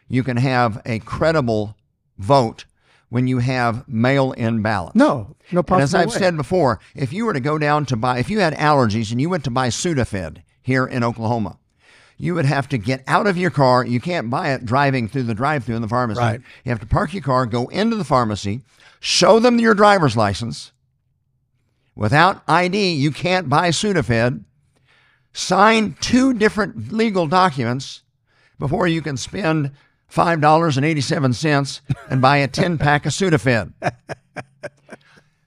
you 0.09 0.23
can 0.23 0.39
have 0.39 0.81
a 0.87 0.99
credible 1.01 1.77
vote 2.19 2.65
when 3.11 3.27
you 3.27 3.39
have 3.39 3.87
mail 3.89 4.33
in 4.33 4.63
ballots. 4.63 4.97
No, 4.97 5.37
no 5.53 5.63
possible 5.63 5.77
And 5.77 5.83
as 5.83 5.95
I've 5.95 6.09
way. 6.09 6.19
said 6.19 6.37
before, 6.37 6.81
if 6.95 7.13
you 7.13 7.25
were 7.25 7.33
to 7.33 7.41
go 7.41 7.59
down 7.59 7.87
to 7.87 7.97
buy, 7.97 8.19
if 8.19 8.29
you 8.29 8.41
had 8.41 8.55
allergies 8.55 9.13
and 9.13 9.21
you 9.21 9.29
went 9.29 9.45
to 9.45 9.51
buy 9.51 9.69
Sudafed 9.69 10.43
here 10.63 10.87
in 10.87 11.05
Oklahoma, 11.05 11.59
you 12.17 12.35
would 12.35 12.47
have 12.47 12.69
to 12.71 12.79
get 12.79 13.05
out 13.07 13.27
of 13.27 13.37
your 13.37 13.51
car. 13.51 13.85
You 13.85 14.01
can't 14.01 14.29
buy 14.29 14.53
it 14.53 14.67
driving 14.67 15.09
through 15.09 15.23
the 15.25 15.35
drive 15.35 15.65
through 15.65 15.77
in 15.77 15.83
the 15.83 15.89
pharmacy. 15.89 16.21
Right. 16.21 16.41
You 16.65 16.71
have 16.71 16.81
to 16.81 16.87
park 16.87 17.15
your 17.15 17.23
car, 17.23 17.47
go 17.47 17.69
into 17.69 17.97
the 17.97 18.05
pharmacy, 18.05 18.63
show 18.99 19.39
them 19.39 19.59
your 19.59 19.75
driver's 19.75 20.17
license. 20.17 20.73
Without 21.99 22.43
ID, 22.47 22.93
you 22.93 23.11
can't 23.11 23.49
buy 23.49 23.71
Sudafed. 23.71 24.45
Sign 25.33 25.97
two 26.01 26.33
different 26.33 26.93
legal 26.93 27.27
documents 27.27 28.05
before 28.57 28.87
you 28.87 29.03
can 29.03 29.17
spend 29.17 29.73
$5.87 30.09 31.81
and 32.09 32.23
buy 32.23 32.37
a 32.37 32.47
10 32.49 32.79
pack 32.79 33.05
of 33.05 33.11
Sudafed. 33.11 33.73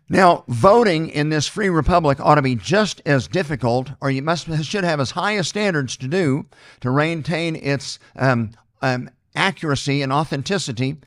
Now, 0.10 0.44
voting 0.50 1.08
in 1.08 1.30
this 1.30 1.48
free 1.48 1.70
republic 1.70 2.20
ought 2.20 2.36
to 2.36 2.42
be 2.42 2.56
just 2.56 3.02
as 3.06 3.30
difficult, 3.30 3.90
or 4.02 4.12
you 4.12 4.22
must 4.22 4.54
should 4.66 4.84
have 4.84 5.00
as 5.00 5.12
high 5.12 5.32
a 5.32 5.46
standards 5.46 5.96
to 5.96 6.10
do 6.10 6.48
to 6.82 6.92
maintain 6.92 7.56
its 7.56 7.98
um, 8.18 8.52
um, 8.82 9.10
accuracy 9.38 10.02
and 10.02 10.12
authenticity 10.12 10.98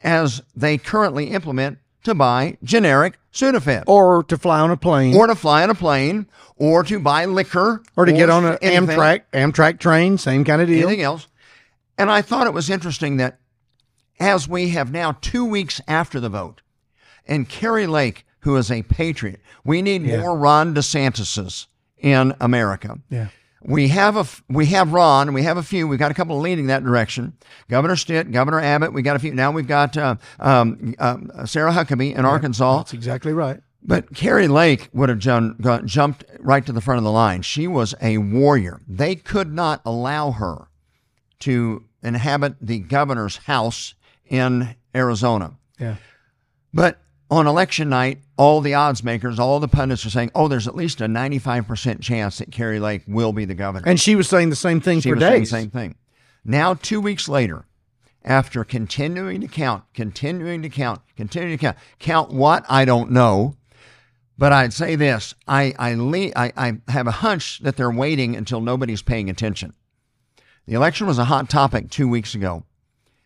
as 0.00 0.40
they 0.54 0.78
currently 0.78 1.26
implement 1.26 1.80
to 2.06 2.14
buy 2.14 2.56
generic 2.62 3.18
Sudafed, 3.32 3.84
or 3.86 4.22
to 4.24 4.38
fly 4.38 4.60
on 4.60 4.70
a 4.70 4.76
plane, 4.76 5.14
or 5.14 5.26
to 5.26 5.34
fly 5.34 5.62
on 5.62 5.70
a 5.70 5.74
plane, 5.74 6.26
or 6.56 6.82
to 6.84 6.98
buy 6.98 7.24
liquor, 7.26 7.82
or 7.96 8.04
to 8.06 8.12
get 8.12 8.30
on 8.30 8.44
an 8.46 8.56
Amtrak 8.58 9.22
Amtrak 9.32 9.78
train, 9.78 10.16
same 10.16 10.44
kind 10.44 10.62
of 10.62 10.68
deal. 10.68 10.86
anything 10.88 11.02
else. 11.04 11.26
And 11.98 12.10
I 12.10 12.22
thought 12.22 12.46
it 12.46 12.52
was 12.54 12.70
interesting 12.70 13.16
that 13.18 13.38
as 14.20 14.48
we 14.48 14.70
have 14.70 14.90
now 14.92 15.16
two 15.20 15.44
weeks 15.44 15.80
after 15.86 16.18
the 16.20 16.28
vote, 16.30 16.62
and 17.26 17.48
Kari 17.48 17.86
Lake, 17.86 18.24
who 18.40 18.56
is 18.56 18.70
a 18.70 18.82
patriot, 18.84 19.40
we 19.64 19.82
need 19.82 20.02
Yeah. 20.02 20.20
more 20.20 20.36
Ron 20.38 20.74
DeSantis's 20.74 21.66
in 21.98 22.34
America. 22.40 22.98
Yeah. 23.10 23.28
We 23.62 23.88
have 23.88 24.16
a 24.16 24.26
we 24.48 24.66
have 24.66 24.92
Ron, 24.92 25.28
and 25.28 25.34
we 25.34 25.42
have 25.42 25.56
a 25.56 25.62
few. 25.62 25.88
We've 25.88 25.98
got 25.98 26.10
a 26.10 26.14
couple 26.14 26.38
leading 26.38 26.66
that 26.66 26.84
direction. 26.84 27.36
Governor 27.68 27.96
Stitt, 27.96 28.30
Governor 28.30 28.60
Abbott. 28.60 28.92
We 28.92 29.02
got 29.02 29.16
a 29.16 29.18
few. 29.18 29.32
Now 29.34 29.50
we've 29.50 29.66
got 29.66 29.96
uh, 29.96 30.16
um, 30.38 30.94
um, 30.98 31.30
Sarah 31.46 31.72
Huckabee 31.72 32.14
in 32.14 32.24
Arkansas. 32.24 32.76
That's 32.78 32.92
exactly 32.92 33.32
right. 33.32 33.60
But 33.82 34.14
Kari 34.14 34.48
Lake 34.48 34.88
would 34.92 35.08
have 35.08 35.18
jun- 35.18 35.56
got, 35.60 35.84
jumped 35.84 36.24
right 36.40 36.66
to 36.66 36.72
the 36.72 36.80
front 36.80 36.98
of 36.98 37.04
the 37.04 37.10
line. 37.10 37.42
She 37.42 37.68
was 37.68 37.94
a 38.02 38.18
warrior. 38.18 38.80
They 38.88 39.14
could 39.14 39.52
not 39.52 39.80
allow 39.84 40.32
her 40.32 40.68
to 41.40 41.84
inhabit 42.02 42.56
the 42.60 42.80
governor's 42.80 43.36
house 43.36 43.94
in 44.26 44.74
Arizona. 44.94 45.56
Yeah. 45.78 45.96
But 46.74 46.98
on 47.30 47.46
election 47.46 47.88
night, 47.88 48.20
all 48.36 48.60
the 48.60 48.74
odds 48.74 49.02
makers, 49.02 49.38
all 49.38 49.58
the 49.58 49.68
pundits 49.68 50.06
are 50.06 50.10
saying, 50.10 50.30
oh, 50.34 50.48
there's 50.48 50.68
at 50.68 50.76
least 50.76 51.00
a 51.00 51.06
95% 51.06 52.00
chance 52.00 52.38
that 52.38 52.52
Kari 52.52 52.78
Lake 52.78 53.02
will 53.06 53.32
be 53.32 53.44
the 53.44 53.54
governor. 53.54 53.88
And 53.88 53.98
she 53.98 54.14
was 54.14 54.28
saying 54.28 54.50
the 54.50 54.56
same 54.56 54.80
thing 54.80 55.00
she 55.00 55.10
for 55.10 55.16
was 55.16 55.22
saying 55.22 55.32
the 55.32 55.38
days. 55.40 55.50
same 55.50 55.70
thing. 55.70 55.96
Now, 56.44 56.74
two 56.74 57.00
weeks 57.00 57.28
later, 57.28 57.64
after 58.24 58.62
continuing 58.64 59.40
to 59.40 59.48
count, 59.48 59.84
continuing 59.94 60.62
to 60.62 60.68
count, 60.68 61.00
continuing 61.16 61.56
to 61.56 61.60
count, 61.60 61.76
count 61.98 62.30
what? 62.30 62.64
I 62.68 62.84
don't 62.84 63.10
know. 63.10 63.54
But 64.38 64.52
I'd 64.52 64.72
say 64.72 64.96
this 64.96 65.34
I, 65.48 65.74
I, 65.78 65.94
le- 65.94 66.32
I, 66.36 66.52
I 66.56 66.72
have 66.88 67.06
a 67.06 67.12
hunch 67.12 67.60
that 67.60 67.76
they're 67.76 67.90
waiting 67.90 68.36
until 68.36 68.60
nobody's 68.60 69.02
paying 69.02 69.30
attention. 69.30 69.72
The 70.66 70.74
election 70.74 71.06
was 71.06 71.18
a 71.18 71.24
hot 71.24 71.48
topic 71.48 71.90
two 71.90 72.08
weeks 72.08 72.34
ago. 72.34 72.64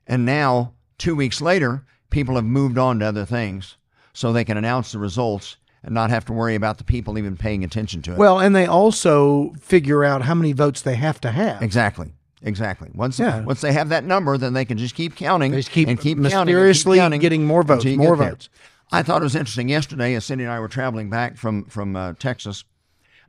And 0.06 0.24
now, 0.24 0.74
two 0.98 1.16
weeks 1.16 1.40
later, 1.40 1.84
people 2.10 2.36
have 2.36 2.44
moved 2.44 2.78
on 2.78 2.98
to 3.00 3.06
other 3.06 3.24
things 3.24 3.76
so 4.12 4.32
they 4.32 4.44
can 4.44 4.56
announce 4.56 4.92
the 4.92 4.98
results 4.98 5.56
and 5.82 5.94
not 5.94 6.10
have 6.10 6.24
to 6.26 6.32
worry 6.32 6.54
about 6.54 6.78
the 6.78 6.84
people 6.84 7.16
even 7.18 7.36
paying 7.36 7.64
attention 7.64 8.02
to 8.02 8.12
it. 8.12 8.18
Well, 8.18 8.38
and 8.40 8.54
they 8.54 8.66
also 8.66 9.54
figure 9.60 10.04
out 10.04 10.22
how 10.22 10.34
many 10.34 10.52
votes 10.52 10.82
they 10.82 10.96
have 10.96 11.20
to 11.22 11.30
have. 11.30 11.62
Exactly. 11.62 12.12
Exactly. 12.42 12.88
Once 12.94 13.18
Yeah. 13.18 13.40
once 13.40 13.60
they 13.60 13.72
have 13.72 13.88
that 13.90 14.04
number, 14.04 14.38
then 14.38 14.52
they 14.54 14.64
can 14.64 14.78
just 14.78 14.94
keep 14.94 15.14
counting 15.16 15.52
They 15.52 15.58
just 15.58 15.70
keep 15.70 15.88
and 15.88 15.98
keep 15.98 16.16
counting 16.16 16.26
and 16.26 16.34
keep 16.34 16.38
mysteriously 16.46 16.98
counting 16.98 17.20
getting 17.20 17.46
more 17.46 17.62
votes, 17.62 17.84
more 17.84 18.16
there. 18.16 18.30
votes. 18.30 18.48
I 18.92 19.02
thought 19.02 19.20
it 19.20 19.24
was 19.24 19.36
interesting 19.36 19.68
yesterday. 19.68 20.14
As 20.14 20.24
Cindy 20.24 20.44
and 20.44 20.52
I 20.52 20.58
were 20.58 20.68
traveling 20.68 21.10
back 21.10 21.36
from 21.36 21.64
from 21.66 21.94
uh, 21.96 22.14
Texas, 22.18 22.64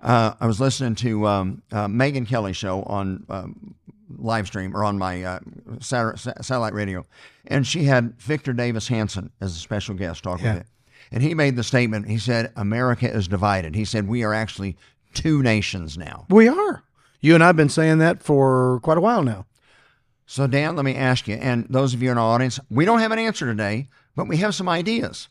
uh, 0.01 0.33
I 0.39 0.47
was 0.47 0.59
listening 0.61 0.95
to 0.95 1.27
um, 1.27 1.61
uh, 1.71 1.87
Megyn 1.87 2.25
Kelly 2.27 2.53
show 2.53 2.83
on 2.83 3.25
um, 3.29 3.75
live 4.17 4.47
stream 4.47 4.75
or 4.75 4.83
on 4.85 4.97
my 4.97 5.23
uh, 5.23 5.39
satellite 5.81 6.73
radio, 6.73 7.05
and 7.47 7.65
she 7.67 7.83
had 7.83 8.19
Victor 8.19 8.53
Davis 8.53 8.87
Hanson 8.87 9.31
as 9.41 9.55
a 9.55 9.59
special 9.59 9.93
guest 9.95 10.23
talk 10.23 10.41
Yeah. 10.41 10.53
with 10.53 10.61
it. 10.63 10.67
And 11.11 11.21
he 11.21 11.33
made 11.33 11.55
the 11.55 11.63
statement. 11.63 12.07
He 12.07 12.17
said, 12.17 12.53
"America 12.55 13.09
is 13.11 13.27
divided." 13.27 13.75
He 13.75 13.85
said, 13.85 14.07
"We 14.07 14.23
are 14.23 14.33
actually 14.33 14.77
two 15.13 15.43
nations 15.43 15.97
now." 15.97 16.25
We 16.29 16.47
are. 16.47 16.83
You 17.19 17.35
and 17.35 17.43
I've 17.43 17.57
been 17.57 17.69
saying 17.69 17.97
that 17.97 18.23
for 18.23 18.79
quite 18.81 18.97
a 18.97 19.01
while 19.01 19.21
now. 19.21 19.45
So, 20.25 20.47
Dan, 20.47 20.77
let 20.77 20.85
me 20.85 20.95
ask 20.95 21.27
you, 21.27 21.35
and 21.35 21.67
those 21.69 21.93
of 21.93 22.01
you 22.01 22.09
in 22.09 22.17
our 22.17 22.33
audience, 22.33 22.59
we 22.69 22.85
don't 22.85 23.01
have 23.01 23.11
an 23.11 23.19
answer 23.19 23.45
today, 23.45 23.89
but 24.15 24.29
we 24.29 24.37
have 24.37 24.55
some 24.55 24.69
ideas. 24.69 25.27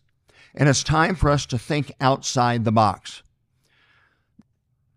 And 0.54 0.68
it's 0.68 0.84
time 0.84 1.14
for 1.14 1.30
us 1.30 1.46
to 1.46 1.58
think 1.58 1.92
outside 2.00 2.64
the 2.64 2.72
box. 2.72 3.22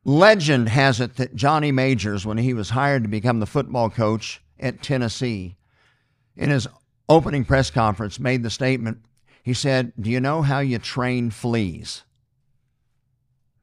Legend 0.03 0.67
has 0.67 0.99
it 0.99 1.15
that 1.15 1.35
Johnny 1.35 1.71
Majors, 1.71 2.25
when 2.25 2.37
he 2.37 2.53
was 2.53 2.71
hired 2.71 3.03
to 3.03 3.09
become 3.09 3.39
the 3.39 3.45
football 3.45 3.89
coach 3.89 4.41
at 4.59 4.83
Tennessee, 4.83 5.55
in 6.35 6.49
his 6.49 6.67
opening 7.07 7.45
press 7.45 7.71
conference, 7.71 8.19
made 8.19 8.43
the 8.43 8.49
statement. 8.49 8.97
He 9.43 9.53
said, 9.53 9.91
Do 9.99 10.09
you 10.09 10.19
know 10.21 10.41
how 10.41 10.59
you 10.59 10.79
train 10.79 11.29
fleas? 11.29 12.03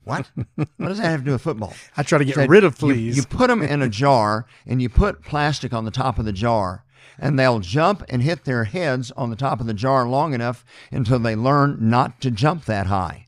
What? 0.04 0.30
what 0.54 0.88
does 0.88 0.98
that 0.98 1.06
have 1.06 1.20
to 1.20 1.26
do 1.26 1.32
with 1.32 1.42
football? 1.42 1.74
I 1.96 2.02
try 2.02 2.18
to 2.18 2.24
get 2.24 2.34
said, 2.34 2.48
rid 2.50 2.64
of 2.64 2.74
you- 2.74 2.88
fleas. 2.88 3.16
You, 3.16 3.22
put 3.24 3.48
them 3.48 3.62
in 3.62 3.82
a 3.82 3.88
jar 3.88 4.46
and 4.66 4.80
you 4.80 4.88
put 4.88 5.22
plastic 5.22 5.72
on 5.72 5.84
the 5.84 5.90
top 5.90 6.18
of 6.18 6.24
the 6.26 6.32
jar, 6.32 6.84
and 7.18 7.38
they'll 7.38 7.60
jump 7.60 8.04
and 8.08 8.22
hit 8.22 8.44
their 8.44 8.64
heads 8.64 9.10
on 9.12 9.30
the 9.30 9.36
top 9.36 9.60
of 9.60 9.66
the 9.66 9.74
jar 9.74 10.06
long 10.06 10.34
enough 10.34 10.64
until 10.92 11.18
they 11.18 11.34
learn 11.34 11.78
not 11.80 12.20
to 12.20 12.30
jump 12.30 12.66
that 12.66 12.86
high. 12.86 13.26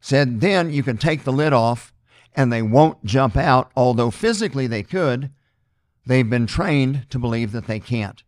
Said 0.00 0.40
then 0.40 0.72
you 0.72 0.82
can 0.82 0.96
take 0.98 1.24
the 1.24 1.32
lid 1.32 1.52
off 1.52 1.92
and 2.34 2.52
they 2.52 2.62
won't 2.62 3.04
jump 3.04 3.36
out, 3.36 3.70
although 3.76 4.10
physically 4.10 4.66
they 4.66 4.82
could. 4.84 5.30
They've 6.06 6.28
been 6.28 6.46
trained 6.46 7.06
to 7.10 7.18
believe 7.18 7.52
that 7.52 7.66
they 7.66 7.80
can't. 7.80 8.22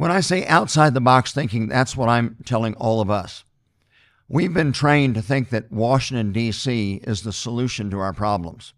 When 0.00 0.10
I 0.10 0.20
say 0.20 0.46
outside 0.46 0.94
the 0.94 1.00
box 1.02 1.30
thinking, 1.30 1.68
that's 1.68 1.94
what 1.94 2.08
I'm 2.08 2.38
telling 2.46 2.72
all 2.76 3.02
of 3.02 3.10
us. 3.10 3.44
We've 4.30 4.54
been 4.54 4.72
trained 4.72 5.14
to 5.16 5.20
think 5.20 5.50
that 5.50 5.70
Washington, 5.70 6.32
D.C. 6.32 7.02
is 7.04 7.20
the 7.20 7.34
solution 7.34 7.90
to 7.90 7.98
our 7.98 8.14
problems. 8.14 8.72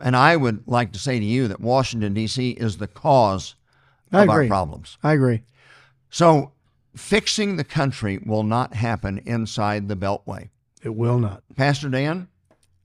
And 0.00 0.16
I 0.16 0.36
would 0.36 0.66
like 0.66 0.92
to 0.92 0.98
say 0.98 1.18
to 1.18 1.24
you 1.26 1.46
that 1.48 1.60
Washington, 1.60 2.14
D.C. 2.14 2.52
is 2.52 2.78
the 2.78 2.86
cause 2.86 3.54
I 4.10 4.22
of 4.22 4.30
our 4.30 4.38
agree. 4.38 4.48
problems. 4.48 4.96
I 5.02 5.12
agree. 5.12 5.42
So, 6.08 6.52
fixing 6.96 7.56
the 7.56 7.62
country 7.62 8.16
will 8.16 8.44
not 8.44 8.72
happen 8.72 9.20
inside 9.26 9.88
the 9.88 9.94
Beltway. 9.94 10.48
It 10.82 10.94
will 10.94 11.18
not. 11.18 11.42
Pastor 11.54 11.90
Dan, 11.90 12.28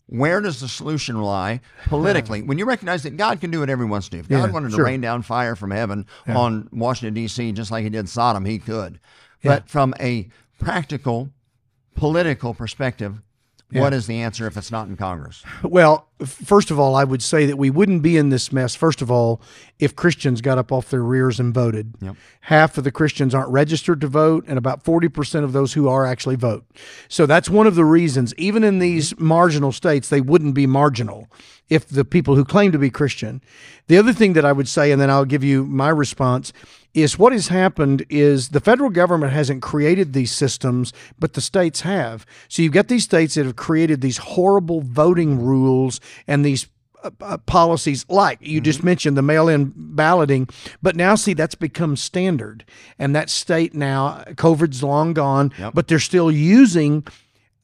where 0.09 0.41
does 0.41 0.59
the 0.59 0.67
solution 0.67 1.21
lie 1.21 1.61
politically? 1.85 2.41
when 2.41 2.57
you 2.57 2.65
recognize 2.65 3.03
that 3.03 3.15
God 3.15 3.39
can 3.39 3.51
do 3.51 3.59
what 3.59 3.69
everyone 3.69 3.91
wants 3.91 4.09
to 4.09 4.17
do. 4.17 4.19
If 4.19 4.27
God 4.29 4.47
Yeah, 4.47 4.51
wanted 4.51 4.71
sure. 4.71 4.79
to 4.79 4.83
rain 4.83 5.01
down 5.01 5.21
fire 5.21 5.55
from 5.55 5.71
heaven 5.71 6.05
on 6.27 6.67
Washington, 6.71 7.13
D.C., 7.13 7.51
just 7.51 7.69
like 7.71 7.83
he 7.83 7.89
did 7.89 8.09
Sodom, 8.09 8.45
he 8.45 8.57
could. 8.59 8.99
Yeah. 9.43 9.55
But 9.55 9.69
from 9.69 9.93
a 9.99 10.27
practical, 10.59 11.29
political 11.95 12.53
perspective, 12.53 13.21
what 13.71 13.93
is 13.93 14.07
the 14.07 14.21
answer 14.21 14.47
if 14.47 14.57
it's 14.57 14.71
not 14.71 14.87
in 14.87 14.97
Congress? 14.97 15.43
Well, 15.63 16.07
first 16.25 16.71
of 16.71 16.79
all, 16.79 16.95
I 16.95 17.03
would 17.03 17.21
say 17.21 17.45
that 17.45 17.57
we 17.57 17.69
wouldn't 17.69 18.01
be 18.01 18.17
in 18.17 18.29
this 18.29 18.51
mess, 18.51 18.75
first 18.75 19.01
of 19.01 19.11
all, 19.11 19.41
if 19.77 19.95
Christians 19.95 20.41
got 20.41 20.57
up 20.57 20.71
off 20.71 20.89
their 20.89 21.03
rears 21.03 21.39
and 21.39 21.53
voted. 21.53 21.93
Yep. 22.01 22.15
Half 22.41 22.77
of 22.77 22.83
the 22.83 22.91
Christians 22.91 23.35
aren't 23.35 23.49
registered 23.49 24.01
to 24.01 24.07
vote, 24.07 24.43
and 24.47 24.57
about 24.57 24.83
40% 24.83 25.43
of 25.43 25.53
those 25.53 25.73
who 25.73 25.87
are 25.87 26.05
actually 26.05 26.35
vote. 26.35 26.65
So 27.07 27.25
that's 27.25 27.49
one 27.49 27.67
of 27.67 27.75
the 27.75 27.85
reasons, 27.85 28.33
even 28.35 28.63
in 28.63 28.79
these 28.79 29.13
mm-hmm. 29.13 29.25
marginal 29.25 29.71
states, 29.71 30.09
they 30.09 30.21
wouldn't 30.21 30.55
be 30.55 30.65
marginal 30.65 31.27
if 31.69 31.87
the 31.87 32.05
people 32.05 32.35
who 32.35 32.43
claim 32.43 32.71
to 32.71 32.79
be 32.79 32.89
Christian. 32.89 33.41
The 33.87 33.97
other 33.97 34.13
thing 34.13 34.33
that 34.33 34.45
I 34.45 34.51
would 34.51 34.67
say, 34.67 34.91
and 34.91 34.99
then 34.99 35.11
I'll 35.11 35.25
give 35.25 35.43
you 35.43 35.65
my 35.65 35.89
response, 35.89 36.51
is 36.93 37.19
what 37.19 37.31
has 37.33 37.47
happened 37.49 38.05
is 38.09 38.49
the 38.49 38.59
federal 38.59 38.89
government 38.89 39.31
hasn't 39.31 39.61
created 39.61 40.13
these 40.13 40.31
systems, 40.31 40.91
but 41.19 41.33
the 41.33 41.41
states 41.41 41.81
have. 41.81 42.25
So 42.47 42.61
you've 42.61 42.73
got 42.73 42.87
these 42.87 43.03
states 43.03 43.35
that 43.35 43.45
have 43.45 43.55
created 43.55 44.01
these 44.01 44.17
horrible 44.17 44.81
voting 44.81 45.39
rules 45.43 45.99
and 46.27 46.43
these 46.43 46.67
uh, 47.03 47.11
uh, 47.21 47.37
policies 47.37 48.05
like 48.09 48.39
you 48.41 48.59
just 48.59 48.83
mentioned 48.83 49.15
the 49.15 49.21
mail-in 49.21 49.71
balloting 49.73 50.49
but 50.81 50.97
now 50.97 51.15
see 51.15 51.33
that's 51.33 51.55
become 51.55 51.95
standard 51.95 52.65
and 52.97 53.15
that 53.15 53.29
state 53.29 53.73
now 53.73 54.21
covid's 54.35 54.83
long 54.83 55.13
gone 55.13 55.53
Yep. 55.57 55.73
but 55.75 55.87
they're 55.87 55.97
still 55.97 56.29
using 56.29 57.07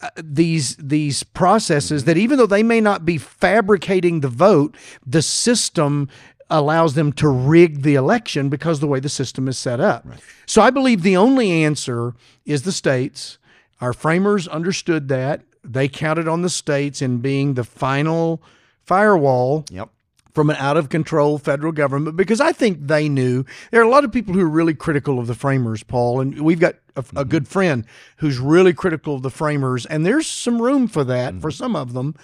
uh, 0.02 0.10
these 0.16 0.78
these 0.78 1.24
processes 1.24 2.06
that 2.06 2.16
even 2.18 2.38
though 2.38 2.46
they 2.46 2.64
may 2.64 2.80
not 2.80 3.06
be 3.06 3.18
fabricating 3.18 4.20
the 4.22 4.28
vote, 4.28 4.76
the 5.06 5.22
system 5.22 6.08
allows 6.50 6.94
them 6.94 7.12
to 7.14 7.28
rig 7.28 7.82
the 7.82 7.96
election 7.96 8.50
because 8.50 8.80
the 8.80 8.88
way 8.88 9.00
the 9.00 9.10
system 9.10 9.48
is 9.48 9.58
set 9.58 9.80
up. 9.80 10.04
Right. 10.06 10.20
So 10.46 10.62
I 10.62 10.70
believe 10.70 11.02
the 11.02 11.18
only 11.18 11.64
answer 11.64 12.14
is 12.46 12.64
the 12.64 12.72
states. 12.72 13.38
Our 13.82 13.94
framers 13.94 14.48
understood 14.48 15.08
that. 15.10 15.42
They 15.64 15.88
counted 15.88 16.28
on 16.28 16.44
the 16.44 16.50
states 16.50 17.02
in 17.02 17.18
being 17.18 17.56
the 17.56 17.64
final 17.64 18.42
firewall 18.84 19.66
yep 19.72 19.90
from 20.36 20.50
an 20.50 20.58
out 20.58 20.76
of 20.76 20.90
control 20.90 21.38
federal 21.38 21.72
government 21.72 22.18
because 22.18 22.42
I 22.42 22.52
think 22.52 22.88
they 22.88 23.08
knew 23.08 23.46
there 23.72 23.80
are 23.80 23.86
a 23.86 23.90
lot 23.90 24.04
of 24.04 24.12
people 24.12 24.34
who 24.34 24.42
are 24.42 24.50
really 24.50 24.76
critical 24.76 25.18
of 25.18 25.28
the 25.28 25.34
framers, 25.34 25.82
Paul, 25.82 26.20
and 26.20 26.42
we've 26.42 26.60
got 26.60 26.76
a, 26.96 27.00
a 27.00 27.04
mm-hmm. 27.04 27.30
good 27.30 27.48
friend 27.48 27.86
who's 28.18 28.38
really 28.38 28.74
critical 28.74 29.16
of 29.16 29.22
the 29.22 29.32
framers, 29.32 29.86
and 29.86 30.06
there's 30.06 30.28
some 30.28 30.62
room 30.62 30.88
for 30.88 31.06
that 31.06 31.32
mm-hmm. 31.32 31.42
for 31.42 31.52
some 31.52 31.76
of 31.76 31.94
them, 31.94 32.16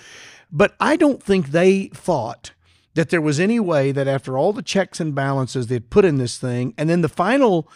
but 0.52 0.76
I 0.80 0.98
don't 0.98 1.24
think 1.24 1.48
they 1.48 1.88
thought 1.88 2.52
that 2.94 3.10
there 3.10 3.22
was 3.22 3.40
any 3.40 3.60
way 3.60 3.92
that 3.92 4.08
after 4.08 4.38
all 4.38 4.54
the 4.54 4.62
checks 4.62 5.00
and 5.00 5.16
balances 5.16 5.68
they'd 5.68 5.90
put 5.90 6.06
in 6.06 6.18
this 6.18 6.38
thing, 6.38 6.74
and 6.78 6.90
then 6.90 7.02
the 7.02 7.10
final 7.10 7.70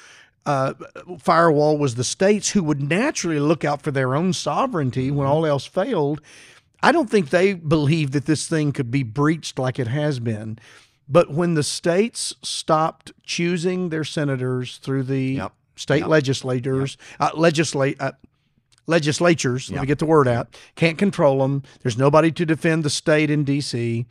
uh, 0.46 0.74
firewall 1.20 1.78
was 1.78 1.96
the 1.96 2.04
states 2.04 2.52
who 2.52 2.64
would 2.64 2.82
naturally 2.82 3.40
look 3.40 3.64
out 3.64 3.82
for 3.82 3.92
their 3.92 4.16
own 4.16 4.34
sovereignty 4.34 5.10
when 5.10 5.26
mm-hmm. 5.26 5.34
all 5.34 5.46
else 5.46 5.66
failed 5.66 6.22
I 6.86 6.92
don't 6.92 7.10
think 7.10 7.32
they 7.32 7.54
believe 7.54 8.12
that 8.12 8.28
this 8.28 8.48
thing 8.48 8.72
could 8.72 8.92
be 8.92 9.02
breached 9.02 9.58
like 9.58 9.80
it 9.80 9.88
has 9.88 10.20
been. 10.20 10.60
But 11.10 11.32
when 11.32 11.56
the 11.56 11.64
states 11.64 12.36
stopped 12.44 13.12
choosing 13.24 13.90
their 13.90 14.04
senators 14.04 14.78
through 14.78 15.04
the 15.04 15.34
yep. 15.34 15.54
state 15.76 16.02
yep. 16.02 16.10
legislators, 16.10 16.98
yep. 17.20 17.34
Uh, 17.34 17.38
legislate, 17.38 18.00
uh, 18.00 18.12
legislatures, 18.86 19.72
let 19.72 19.82
me 19.82 19.88
get 19.88 19.98
the 19.98 20.06
word 20.06 20.28
out, 20.28 20.56
can't 20.76 21.00
control 21.00 21.40
them. 21.40 21.64
There's 21.82 21.98
nobody 21.98 22.32
to 22.34 22.46
defend 22.46 22.84
the 22.84 22.92
state 22.92 23.32
in 23.32 23.44
D.C. 23.44 24.06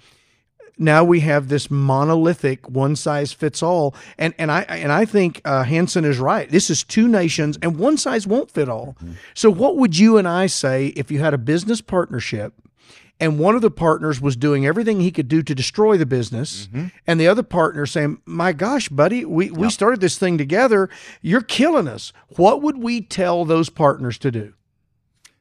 Now 0.77 1.05
we 1.05 1.21
have 1.21 1.49
this 1.49 1.71
monolithic 1.71 2.69
one 2.69 2.97
size 2.97 3.33
fits 3.33 3.63
all, 3.63 3.95
and 4.19 4.35
and 4.39 4.51
I 4.51 4.63
and 4.63 4.91
I 4.91 5.05
think 5.05 5.41
uh, 5.45 5.63
Hanson 5.63 6.05
is 6.05 6.19
right. 6.19 6.49
This 6.49 6.69
is 6.71 6.83
two 6.83 7.07
nations, 7.07 7.59
and 7.63 7.79
one 7.79 7.97
size 7.97 8.27
won't 8.27 8.51
fit 8.51 8.69
all. 8.69 8.97
Mm-hmm. 8.99 9.13
So 9.35 9.51
what 9.51 9.77
would 9.77 9.97
you 9.97 10.19
and 10.19 10.27
I 10.27 10.47
say 10.47 10.89
if 10.89 11.11
you 11.11 11.21
had 11.21 11.35
a 11.35 11.39
business 11.39 11.81
partnership 11.81 12.55
and 13.21 13.39
one 13.39 13.55
of 13.55 13.63
the 13.63 13.71
partners 13.71 14.21
was 14.21 14.37
doing 14.37 14.67
everything 14.67 15.01
he 15.01 15.11
could 15.11 15.29
do 15.29 15.43
to 15.43 15.55
destroy 15.55 15.97
the 15.97 16.07
business 16.07 16.67
mm-hmm. 16.67 16.89
and 17.07 17.21
the 17.21 17.29
other 17.29 17.43
partner 17.43 17.87
saying 17.87 18.21
my 18.27 18.53
gosh 18.53 18.89
buddy 18.89 19.25
we, 19.25 19.47
yep. 19.47 19.57
we 19.57 19.71
started 19.71 20.01
this 20.01 20.19
thing 20.19 20.37
together 20.37 20.91
you're 21.23 21.41
killing 21.41 21.89
us 21.89 22.13
what 22.37 22.63
would 22.63 22.79
we 22.79 23.01
tell 23.01 23.45
those 23.45 23.71
partners 23.71 24.19
to 24.19 24.31
do 24.31 24.53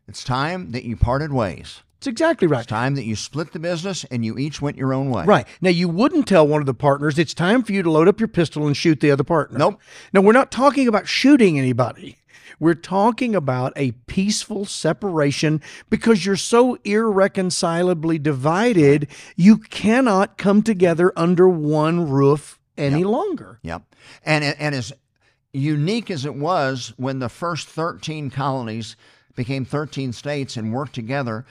it's 0.07 0.23
time 0.23 0.71
that 0.71 0.83
you 0.83 0.95
parted 0.95 1.33
ways 1.33 1.81
it's 2.03 2.07
exactly 2.09 2.49
right. 2.49 2.59
It's 2.59 2.67
time 2.67 2.95
that 2.95 3.05
you 3.05 3.15
split 3.15 3.53
the 3.53 3.59
business 3.59 4.03
and 4.11 4.25
you 4.25 4.37
each 4.37 4.61
went 4.61 4.75
your 4.75 4.93
own 4.93 5.09
way. 5.09 5.23
Right. 5.23 5.47
Now, 5.61 5.69
you 5.69 5.87
wouldn't 5.87 6.27
tell 6.27 6.45
one 6.45 6.59
of 6.59 6.65
the 6.65 6.73
partners 6.73 7.17
it's 7.17 7.33
time 7.33 7.63
for 7.63 7.71
you 7.71 7.81
to 7.81 7.89
load 7.89 8.09
up 8.09 8.19
your 8.19 8.27
pistol 8.27 8.67
and 8.67 8.75
shoot 8.75 8.99
the 8.99 9.09
other 9.09 9.23
partner. 9.23 9.57
Nope. 9.57 9.79
Now, 10.11 10.19
we're 10.19 10.33
not 10.33 10.51
talking 10.51 10.89
about 10.89 11.07
shooting 11.07 11.57
anybody. 11.57 12.17
We're 12.59 12.73
talking 12.73 13.33
about 13.35 13.71
a 13.77 13.91
peaceful 14.05 14.65
separation 14.65 15.61
because 15.89 16.25
you're 16.25 16.35
so 16.35 16.77
irreconcilably 16.83 18.19
divided, 18.19 19.07
you 19.37 19.57
cannot 19.57 20.37
come 20.37 20.61
together 20.61 21.13
under 21.15 21.47
one 21.47 22.09
roof 22.09 22.59
any 22.77 22.99
yep. 22.99 23.07
longer. 23.07 23.59
Yep. 23.61 23.83
And, 24.25 24.43
and 24.43 24.75
as 24.75 24.91
unique 25.53 26.11
as 26.11 26.25
it 26.25 26.35
was 26.35 26.91
when 26.97 27.19
the 27.19 27.29
first 27.29 27.69
13 27.69 28.29
colonies 28.29 28.97
became 29.37 29.63
13 29.63 30.11
states 30.11 30.57
and 30.57 30.73
worked 30.73 30.93
together, 30.93 31.45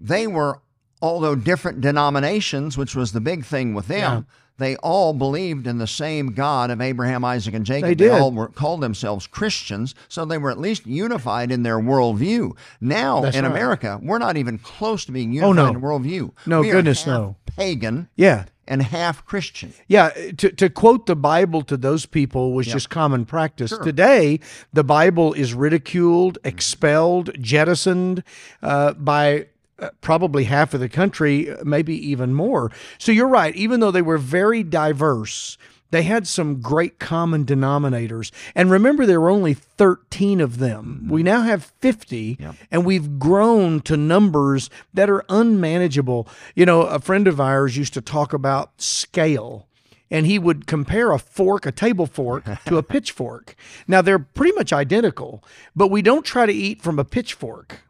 they 0.00 0.26
were, 0.26 0.60
although 1.02 1.34
different 1.34 1.80
denominations, 1.80 2.76
which 2.78 2.94
was 2.94 3.12
the 3.12 3.20
big 3.20 3.44
thing 3.44 3.74
with 3.74 3.88
them, 3.88 4.26
yeah 4.28 4.34
they 4.60 4.76
all 4.76 5.14
believed 5.14 5.66
in 5.66 5.78
the 5.78 5.86
same 5.86 6.32
God 6.32 6.70
of 6.70 6.80
Abraham, 6.80 7.24
Isaac, 7.24 7.54
and 7.54 7.64
Jacob. 7.64 7.88
They, 7.88 7.94
did. 7.94 8.12
they 8.12 8.18
all 8.18 8.30
were, 8.30 8.48
called 8.48 8.82
themselves 8.82 9.26
Christians, 9.26 9.94
so 10.06 10.24
they 10.24 10.38
were 10.38 10.50
at 10.50 10.60
least 10.60 10.86
unified 10.86 11.50
in 11.50 11.62
their 11.64 11.78
worldview. 11.78 12.56
Now 12.80 13.22
That's 13.22 13.36
in 13.36 13.44
right. 13.44 13.50
America, 13.50 13.98
we're 14.02 14.18
not 14.18 14.36
even 14.36 14.58
close 14.58 15.06
to 15.06 15.12
being 15.12 15.32
unified 15.32 15.58
oh, 15.58 15.64
no. 15.64 15.68
in 15.70 15.80
worldview. 15.80 16.32
No, 16.46 16.60
we 16.60 16.70
goodness, 16.70 17.06
no. 17.06 17.36
Pagan. 17.56 18.08
Yeah. 18.14 18.44
And 18.68 18.82
half 18.82 19.24
Christian. 19.24 19.72
Yeah, 19.88 20.10
to, 20.10 20.52
to 20.52 20.70
quote 20.70 21.06
the 21.06 21.16
Bible 21.16 21.62
to 21.62 21.76
those 21.76 22.06
people 22.06 22.52
was 22.52 22.68
yep. 22.68 22.74
just 22.74 22.90
common 22.90 23.24
practice. 23.24 23.70
Sure. 23.70 23.82
Today, 23.82 24.38
the 24.72 24.84
Bible 24.84 25.32
is 25.32 25.54
ridiculed, 25.54 26.38
expelled, 26.44 27.30
jettisoned 27.42 28.22
uh, 28.62 28.92
by 28.92 29.46
probably 30.00 30.44
half 30.44 30.74
of 30.74 30.80
the 30.80 30.88
country, 30.88 31.54
maybe 31.64 31.94
even 31.94 32.34
more. 32.34 32.70
So 32.98 33.12
you're 33.12 33.28
right. 33.28 33.54
Even 33.56 33.80
though 33.80 33.90
they 33.90 34.02
were 34.02 34.18
very 34.18 34.62
diverse, 34.62 35.58
they 35.90 36.02
had 36.02 36.26
some 36.26 36.60
great 36.60 36.98
common 36.98 37.44
denominators. 37.44 38.30
And 38.54 38.70
remember, 38.70 39.06
there 39.06 39.20
were 39.20 39.30
only 39.30 39.54
13 39.54 40.40
of 40.40 40.58
them. 40.58 41.00
Mm-hmm. 41.02 41.10
We 41.10 41.22
now 41.22 41.42
have 41.42 41.72
50, 41.80 42.36
yep. 42.38 42.54
and 42.70 42.84
we've 42.84 43.18
grown 43.18 43.80
to 43.82 43.96
numbers 43.96 44.70
that 44.94 45.10
are 45.10 45.24
unmanageable. 45.28 46.28
You 46.54 46.66
know, 46.66 46.82
a 46.82 47.00
friend 47.00 47.26
of 47.26 47.40
ours 47.40 47.76
used 47.76 47.94
to 47.94 48.00
talk 48.00 48.32
about 48.32 48.80
scale 48.80 49.66
and 50.12 50.26
he 50.26 50.40
would 50.40 50.66
compare 50.66 51.12
a 51.12 51.18
fork, 51.20 51.66
a 51.66 51.72
table 51.72 52.06
fork, 52.06 52.44
to 52.66 52.76
a 52.76 52.82
pitchfork. 52.82 53.54
Now 53.86 54.02
they're 54.02 54.18
pretty 54.18 54.52
much 54.52 54.72
identical, 54.72 55.44
but 55.76 55.88
we 55.88 56.02
don't 56.02 56.24
try 56.24 56.46
to 56.46 56.52
eat 56.52 56.82
from 56.82 56.98
a 56.98 57.04
pitchfork 57.04 57.82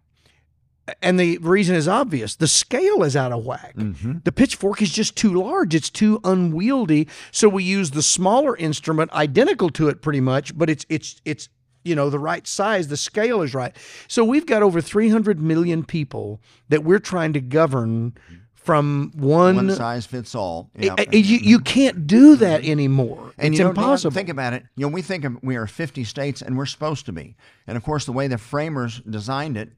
and 1.03 1.18
the 1.18 1.38
reason 1.38 1.74
is 1.74 1.88
obvious 1.88 2.37
the 2.37 2.48
scale 2.48 3.03
is 3.03 3.16
out 3.16 3.33
of 3.33 3.44
whack 3.44 3.74
mm-hmm. 3.76 4.18
the 4.24 4.33
pitchfork 4.33 4.81
is 4.83 4.90
just 4.90 5.16
too 5.16 5.33
large 5.33 5.74
it's 5.74 5.90
too 5.90 6.20
unwieldy 6.24 7.07
so 7.31 7.48
we 7.48 7.64
use 7.64 7.90
the 7.90 8.03
smaller 8.03 8.57
instrument 8.57 9.11
identical 9.12 9.70
to 9.70 9.88
it 9.88 10.03
pretty 10.03 10.20
much 10.20 10.57
but 10.57 10.70
it's 10.70 10.87
it's 10.88 11.20
it's 11.24 11.48
you 11.85 11.94
know 11.94 12.11
the 12.11 12.18
right 12.18 12.46
size 12.46 12.88
the 12.88 12.96
scale 12.96 13.42
is 13.42 13.55
right 13.55 13.76
so 14.09 14.24
we've 14.24 14.46
got 14.46 14.62
over 14.62 14.81
300 14.81 15.40
million 15.40 15.85
people 15.85 16.40
that 16.68 16.85
we're 16.85 16.98
trying 16.98 17.33
to 17.33 17.40
govern 17.40 18.14
from 18.61 19.11
one, 19.16 19.57
one 19.57 19.70
size 19.70 20.05
fits 20.05 20.35
all. 20.35 20.70
you, 21.12 21.38
you 21.38 21.59
can't 21.61 22.07
do 22.07 22.37
that 22.37 22.64
anymore. 22.64 23.33
And 23.38 23.55
it's 23.55 23.59
you 23.59 23.64
know, 23.64 23.70
impossible. 23.70 24.12
think 24.12 24.29
about 24.29 24.53
it. 24.53 24.64
You 24.76 24.87
know, 24.87 24.92
we 24.92 25.00
think 25.00 25.24
of, 25.24 25.42
we 25.42 25.57
are 25.57 25.66
50 25.66 26.05
states, 26.05 26.42
and 26.42 26.59
we're 26.59 26.66
supposed 26.66 27.07
to 27.07 27.12
be. 27.12 27.37
And 27.66 27.76
of 27.76 27.83
course, 27.83 28.05
the 28.05 28.12
way 28.12 28.29
the 28.29 28.37
framers 28.37 29.00
designed 29.00 29.57
it, 29.57 29.70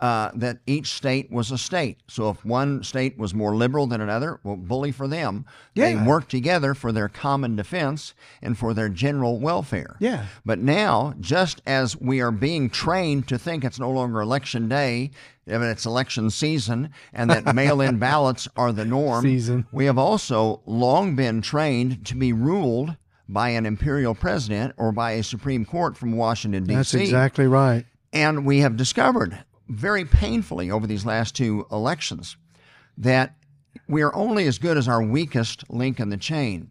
uh, 0.00 0.30
that 0.34 0.58
each 0.66 0.88
state 0.94 1.30
was 1.30 1.50
a 1.50 1.58
state. 1.58 1.98
So 2.08 2.30
if 2.30 2.42
one 2.42 2.82
state 2.82 3.18
was 3.18 3.34
more 3.34 3.54
liberal 3.54 3.86
than 3.86 4.00
another, 4.00 4.40
well, 4.42 4.56
bully 4.56 4.92
for 4.92 5.06
them. 5.06 5.44
Yeah. 5.74 5.90
They 5.90 5.96
worked 5.96 6.30
together 6.30 6.72
for 6.72 6.90
their 6.90 7.08
common 7.08 7.54
defense 7.54 8.14
and 8.40 8.56
for 8.56 8.72
their 8.72 8.88
general 8.88 9.38
welfare. 9.38 9.96
Yeah. 10.00 10.26
But 10.44 10.58
now, 10.58 11.14
just 11.20 11.60
as 11.66 12.00
we 12.00 12.20
are 12.22 12.30
being 12.32 12.70
trained 12.70 13.28
to 13.28 13.38
think 13.38 13.62
it's 13.62 13.78
no 13.78 13.90
longer 13.90 14.22
election 14.22 14.68
day, 14.68 15.10
it's 15.46 15.84
election 15.84 16.30
season, 16.30 16.90
and 17.12 17.28
that 17.28 17.54
mail-in 17.54 17.98
ballots 17.98 18.48
are 18.56 18.72
the 18.72 18.84
norm, 18.86 19.22
season. 19.22 19.66
we 19.72 19.84
have 19.84 19.98
also 19.98 20.62
long 20.64 21.14
been 21.14 21.42
trained 21.42 22.06
to 22.06 22.14
be 22.14 22.32
ruled 22.32 22.96
by 23.28 23.50
an 23.50 23.66
imperial 23.66 24.14
president 24.14 24.74
or 24.76 24.92
by 24.92 25.12
a 25.12 25.22
Supreme 25.22 25.64
Court 25.64 25.96
from 25.96 26.16
Washington, 26.16 26.64
D.C. 26.64 26.74
That's 26.74 26.94
exactly 26.94 27.46
right. 27.46 27.84
And 28.12 28.44
we 28.44 28.60
have 28.60 28.76
discovered 28.76 29.44
very 29.70 30.04
painfully 30.04 30.70
over 30.70 30.86
these 30.86 31.06
last 31.06 31.36
two 31.36 31.66
elections 31.70 32.36
that 32.98 33.34
we 33.88 34.02
are 34.02 34.14
only 34.14 34.46
as 34.46 34.58
good 34.58 34.76
as 34.76 34.88
our 34.88 35.02
weakest 35.02 35.68
link 35.70 36.00
in 36.00 36.10
the 36.10 36.16
chain. 36.16 36.70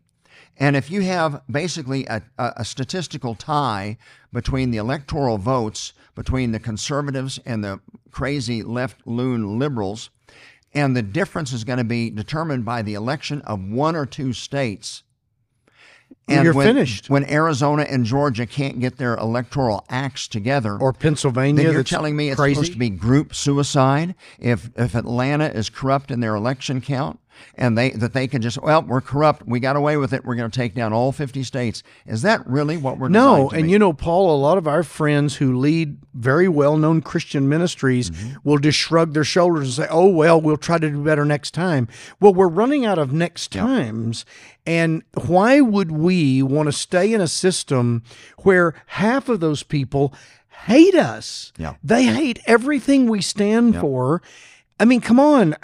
And 0.58 0.76
if 0.76 0.92
you 0.92 1.02
have 1.02 1.42
basically 1.50 2.06
a, 2.08 2.22
a, 2.38 2.66
statistical 2.66 3.34
tie 3.34 3.98
between 4.34 4.72
the 4.72 4.78
electoral 4.78 5.38
votes 5.38 5.94
between 6.16 6.52
the 6.52 6.60
conservatives 6.60 7.40
and 7.46 7.64
the 7.64 7.80
crazy 8.12 8.62
left 8.62 9.08
loon 9.08 9.58
liberals, 9.58 10.10
and 10.74 10.96
the 10.96 11.02
difference 11.02 11.54
is 11.54 11.64
going 11.64 11.78
to 11.78 11.86
be 11.86 12.10
determined 12.10 12.66
by 12.66 12.82
the 12.82 12.94
election 12.94 13.42
of 13.44 13.64
one 13.64 13.96
or 13.96 14.06
two 14.06 14.34
states, 14.34 15.04
and 16.28 16.44
you're 16.44 16.54
when, 16.54 16.68
finished. 16.68 17.10
When 17.10 17.30
Arizona 17.30 17.84
and 17.84 18.06
Georgia 18.06 18.46
can't 18.46 18.80
get 18.80 18.98
their 18.98 19.16
electoral 19.16 19.86
acts 19.90 20.28
together, 20.28 20.78
or 20.78 20.94
Pennsylvania, 20.94 21.64
then 21.64 21.74
you're 21.74 21.84
telling 21.84 22.16
me 22.16 22.30
it's 22.30 22.40
crazy? 22.40 22.56
supposed 22.56 22.74
to 22.74 22.80
be 22.80 22.90
group 22.90 23.34
suicide. 23.34 24.16
If 24.38 24.70
if 24.76 24.96
Atlanta 24.96 25.48
is 25.48 25.70
corrupt 25.70 26.12
in 26.12 26.20
their 26.20 26.36
election 26.36 26.82
count, 26.82 27.20
and 27.56 27.78
they 27.78 27.92
that 27.92 28.14
they 28.14 28.28
can 28.28 28.42
just 28.42 28.62
well 28.62 28.82
we're 28.82 29.02
corrupt 29.02 29.46
we 29.48 29.60
got 29.60 29.76
away 29.76 29.98
with 29.98 30.14
it 30.14 30.26
we're 30.26 30.36
going 30.36 30.50
to 30.50 30.56
take 30.56 30.74
down 30.74 30.94
all 30.94 31.12
50 31.12 31.44
states 31.44 31.84
is 32.06 32.22
that 32.22 32.46
really 32.48 32.78
what 32.78 32.98
we're 32.98 33.10
no 33.10 33.50
and 33.50 33.64
be? 33.64 33.72
you 33.72 33.80
know 33.80 33.94
paul 33.94 34.36
a 34.36 34.40
lot 34.40 34.58
of 34.58 34.68
our 34.68 34.84
friends 34.84 35.38
who 35.38 35.58
lead 35.58 35.98
very 36.14 36.48
well-known 36.48 37.02
christian 37.02 37.48
ministries 37.48 38.10
mm-hmm. 38.10 38.38
will 38.44 38.58
just 38.58 38.78
shrug 38.78 39.14
their 39.14 39.24
shoulders 39.24 39.78
and 39.78 39.88
say 39.88 39.92
oh 39.92 40.08
well 40.08 40.40
we'll 40.40 40.58
try 40.58 40.78
to 40.78 40.90
do 40.90 41.04
better 41.04 41.26
next 41.26 41.52
time 41.52 41.88
well 42.20 42.34
we're 42.34 42.48
running 42.48 42.86
out 42.86 42.98
of 42.98 43.12
next 43.12 43.54
yep. 43.56 43.66
times 43.66 44.26
and 44.66 45.04
why 45.26 45.62
would 45.62 45.92
we 45.92 46.44
want 46.44 46.68
to 46.68 46.74
stay 46.74 47.14
in 47.14 47.22
a 47.22 47.28
system 47.28 48.04
where 48.40 48.76
half 48.88 49.30
of 49.30 49.40
those 49.40 49.64
people 49.64 50.14
hate 50.66 50.96
us. 50.96 51.52
Yeah. 51.58 51.76
They 51.84 52.06
hate 52.06 52.40
everything 52.46 53.08
we 53.08 53.22
stand 53.22 53.76
for. 53.78 54.22
I 54.80 54.86
mean, 54.86 55.02
come 55.02 55.20
on. 55.20 55.56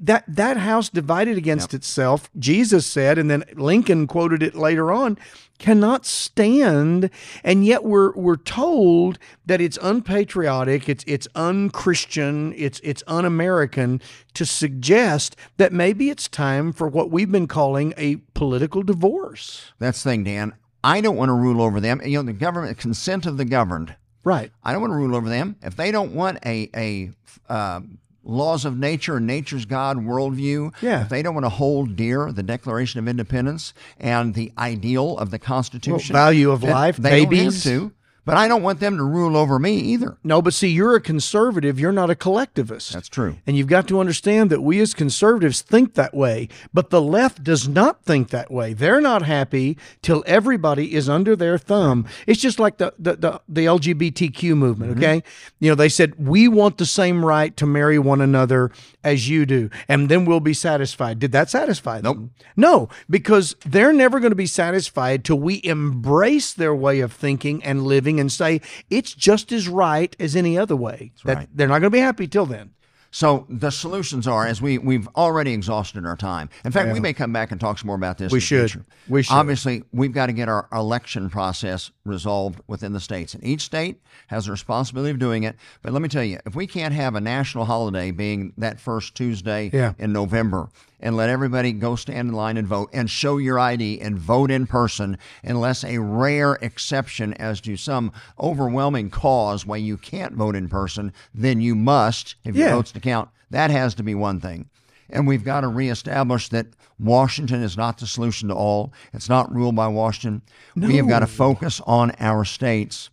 That 0.00 0.24
that 0.28 0.56
house 0.56 0.88
divided 0.88 1.36
against 1.36 1.74
itself, 1.74 2.30
Jesus 2.38 2.86
said, 2.86 3.18
and 3.18 3.30
then 3.30 3.44
Lincoln 3.54 4.06
quoted 4.06 4.42
it 4.42 4.54
later 4.54 4.92
on, 4.92 5.18
cannot 5.58 6.06
stand. 6.06 7.10
And 7.44 7.64
yet 7.64 7.84
we're 7.84 8.12
we're 8.14 8.36
told 8.36 9.18
that 9.44 9.60
it's 9.60 9.78
unpatriotic, 9.82 10.88
it's 10.88 11.04
it's 11.06 11.28
unchristian, 11.34 12.52
it's 12.56 12.80
it's 12.82 13.02
un-American 13.06 14.00
to 14.34 14.44
suggest 14.44 15.36
that 15.56 15.72
maybe 15.72 16.10
it's 16.10 16.28
time 16.28 16.72
for 16.72 16.88
what 16.88 17.10
we've 17.10 17.30
been 17.30 17.48
calling 17.48 17.94
a 17.96 18.16
political 18.34 18.82
divorce. 18.82 19.72
That's 19.78 20.02
the 20.02 20.10
thing, 20.10 20.24
Dan. 20.24 20.54
I 20.84 21.00
don't 21.00 21.16
want 21.16 21.30
to 21.30 21.34
rule 21.34 21.62
over 21.62 21.80
them. 21.80 22.00
You 22.04 22.18
know, 22.18 22.22
the 22.22 22.32
government, 22.32 22.78
consent 22.78 23.26
of 23.26 23.38
the 23.38 23.44
governed. 23.44 23.96
Right. 24.22 24.50
I 24.62 24.72
don't 24.72 24.80
want 24.80 24.92
to 24.92 24.96
rule 24.96 25.16
over 25.16 25.28
them. 25.28 25.56
If 25.62 25.76
they 25.76 25.90
don't 25.90 26.12
want 26.12 26.38
a 26.44 26.68
a 26.74 27.10
uh, 27.48 27.80
laws 28.26 28.64
of 28.64 28.76
nature 28.76 29.16
and 29.18 29.26
nature's 29.26 29.64
God 29.64 29.98
worldview, 29.98 30.74
Yeah. 30.82 31.02
if 31.02 31.08
they 31.08 31.22
don't 31.22 31.34
want 31.34 31.44
to 31.46 31.50
hold 31.50 31.94
dear 31.96 32.32
the 32.32 32.42
Declaration 32.42 32.98
of 32.98 33.06
Independence 33.08 33.72
and 33.98 34.34
the 34.34 34.52
ideal 34.58 35.16
of 35.18 35.30
the 35.30 35.38
Constitution, 35.38 36.12
value 36.12 36.50
of 36.50 36.62
life, 36.62 36.96
they 36.96 37.24
babies. 37.24 37.62
don't 37.64 37.72
have 37.72 37.90
to. 37.90 37.92
But 38.26 38.36
I 38.36 38.48
don't 38.48 38.62
want 38.62 38.80
them 38.80 38.98
to 38.98 39.04
rule 39.04 39.36
over 39.36 39.58
me 39.58 39.78
either. 39.78 40.18
No, 40.22 40.42
but 40.42 40.52
see, 40.52 40.68
you're 40.68 40.96
a 40.96 41.00
conservative, 41.00 41.80
you're 41.80 41.92
not 41.92 42.10
a 42.10 42.14
collectivist. 42.14 42.92
That's 42.92 43.08
true. 43.08 43.36
And 43.46 43.56
you've 43.56 43.68
got 43.68 43.86
to 43.88 44.00
understand 44.00 44.50
that 44.50 44.60
we 44.62 44.80
as 44.80 44.92
conservatives 44.92 45.62
think 45.62 45.94
that 45.94 46.12
way, 46.12 46.48
but 46.74 46.90
the 46.90 47.00
left 47.00 47.44
does 47.44 47.68
not 47.68 48.02
think 48.04 48.30
that 48.30 48.50
way. 48.50 48.72
They're 48.74 49.00
not 49.00 49.22
happy 49.22 49.78
till 50.02 50.22
everybody 50.26 50.92
is 50.94 51.08
under 51.08 51.36
their 51.36 51.56
thumb. 51.56 52.04
It's 52.26 52.40
just 52.40 52.58
like 52.58 52.78
the 52.78 52.92
the, 52.98 53.14
the, 53.16 53.40
the 53.48 53.64
LGBTQ 53.66 54.56
movement, 54.56 54.76
Mm-hmm. 54.96 54.98
okay? 55.04 55.22
You 55.60 55.70
know, 55.70 55.74
they 55.76 55.88
said, 55.88 56.14
we 56.18 56.48
want 56.48 56.78
the 56.78 56.84
same 56.86 57.24
right 57.24 57.56
to 57.56 57.64
marry 57.66 57.98
one 57.98 58.20
another 58.20 58.70
as 59.04 59.28
you 59.28 59.46
do, 59.46 59.70
and 59.88 60.08
then 60.08 60.24
we'll 60.24 60.40
be 60.40 60.52
satisfied. 60.52 61.20
Did 61.20 61.30
that 61.32 61.48
satisfy 61.48 62.00
them? 62.00 62.32
Nope. 62.36 62.48
No, 62.56 62.88
because 63.08 63.54
they're 63.64 63.92
never 63.92 64.18
going 64.18 64.32
to 64.32 64.36
be 64.36 64.46
satisfied 64.46 65.24
till 65.24 65.38
we 65.38 65.60
embrace 65.62 66.52
their 66.52 66.74
way 66.74 66.98
of 67.00 67.12
thinking 67.12 67.62
and 67.62 67.84
living 67.84 68.15
and 68.20 68.30
say 68.30 68.60
it's 68.90 69.14
just 69.14 69.52
as 69.52 69.68
right 69.68 70.14
as 70.20 70.36
any 70.36 70.58
other 70.58 70.76
way. 70.76 71.12
That- 71.24 71.36
right. 71.36 71.48
They're 71.54 71.68
not 71.68 71.80
going 71.80 71.90
to 71.92 71.96
be 71.96 71.98
happy 71.98 72.26
till 72.26 72.46
then. 72.46 72.70
So 73.12 73.46
the 73.48 73.70
solutions 73.70 74.26
are, 74.26 74.46
as 74.46 74.60
we 74.60 74.76
we've 74.76 75.08
already 75.16 75.54
exhausted 75.54 76.04
our 76.04 76.16
time. 76.16 76.50
In 76.66 76.72
fact, 76.72 76.92
we 76.92 77.00
may 77.00 77.14
come 77.14 77.32
back 77.32 77.50
and 77.50 77.58
talk 77.58 77.78
some 77.78 77.86
more 77.86 77.96
about 77.96 78.18
this. 78.18 78.30
We 78.30 78.36
in 78.36 78.40
the 78.40 78.44
should. 78.46 78.70
future. 78.72 78.86
We 79.08 79.22
should. 79.22 79.32
Obviously, 79.32 79.84
we've 79.90 80.12
got 80.12 80.26
to 80.26 80.34
get 80.34 80.50
our 80.50 80.68
election 80.70 81.30
process 81.30 81.90
resolved 82.04 82.60
within 82.66 82.92
the 82.92 83.00
states, 83.00 83.32
and 83.32 83.42
each 83.42 83.62
state 83.62 84.02
has 84.26 84.48
a 84.48 84.50
responsibility 84.50 85.12
of 85.12 85.18
doing 85.18 85.44
it. 85.44 85.56
But 85.80 85.94
let 85.94 86.02
me 86.02 86.08
tell 86.10 86.24
you, 86.24 86.40
if 86.44 86.54
we 86.54 86.66
can't 86.66 86.92
have 86.92 87.14
a 87.14 87.20
national 87.20 87.64
holiday 87.64 88.10
being 88.10 88.52
that 88.58 88.80
first 88.80 89.14
Tuesday 89.14 89.70
Yeah. 89.72 89.94
in 89.98 90.12
November, 90.12 90.68
and 91.00 91.16
let 91.16 91.28
everybody 91.28 91.72
go 91.72 91.96
stand 91.96 92.28
in 92.28 92.34
line 92.34 92.56
and 92.56 92.66
vote 92.66 92.90
and 92.92 93.10
show 93.10 93.36
your 93.38 93.58
ID 93.58 94.00
and 94.00 94.18
vote 94.18 94.50
in 94.50 94.66
person, 94.66 95.18
unless 95.44 95.84
a 95.84 95.98
rare 95.98 96.54
exception 96.62 97.34
as 97.34 97.60
to 97.62 97.76
some 97.76 98.12
overwhelming 98.40 99.10
cause 99.10 99.66
why 99.66 99.76
you 99.76 99.96
can't 99.96 100.34
vote 100.34 100.56
in 100.56 100.68
person, 100.68 101.12
then 101.34 101.60
you 101.60 101.74
must 101.74 102.34
if 102.44 102.54
your 102.56 102.68
Yeah. 102.68 102.74
votes 102.74 102.92
to 102.92 103.00
count. 103.00 103.28
That 103.50 103.70
has 103.70 103.94
to 103.96 104.02
be 104.02 104.14
one 104.14 104.40
thing. 104.40 104.66
And 105.08 105.26
we've 105.26 105.44
got 105.44 105.60
to 105.60 105.68
reestablish 105.68 106.48
that 106.48 106.66
Washington 106.98 107.62
is 107.62 107.76
not 107.76 107.98
the 107.98 108.06
solution 108.06 108.48
to 108.48 108.54
all. 108.54 108.92
It's 109.12 109.28
not 109.28 109.54
ruled 109.54 109.76
by 109.76 109.86
Washington. 109.86 110.42
We 110.74 110.96
have 110.96 111.08
got 111.08 111.20
to 111.20 111.26
focus 111.28 111.80
on 111.86 112.12
our 112.18 112.44
states. 112.44 113.10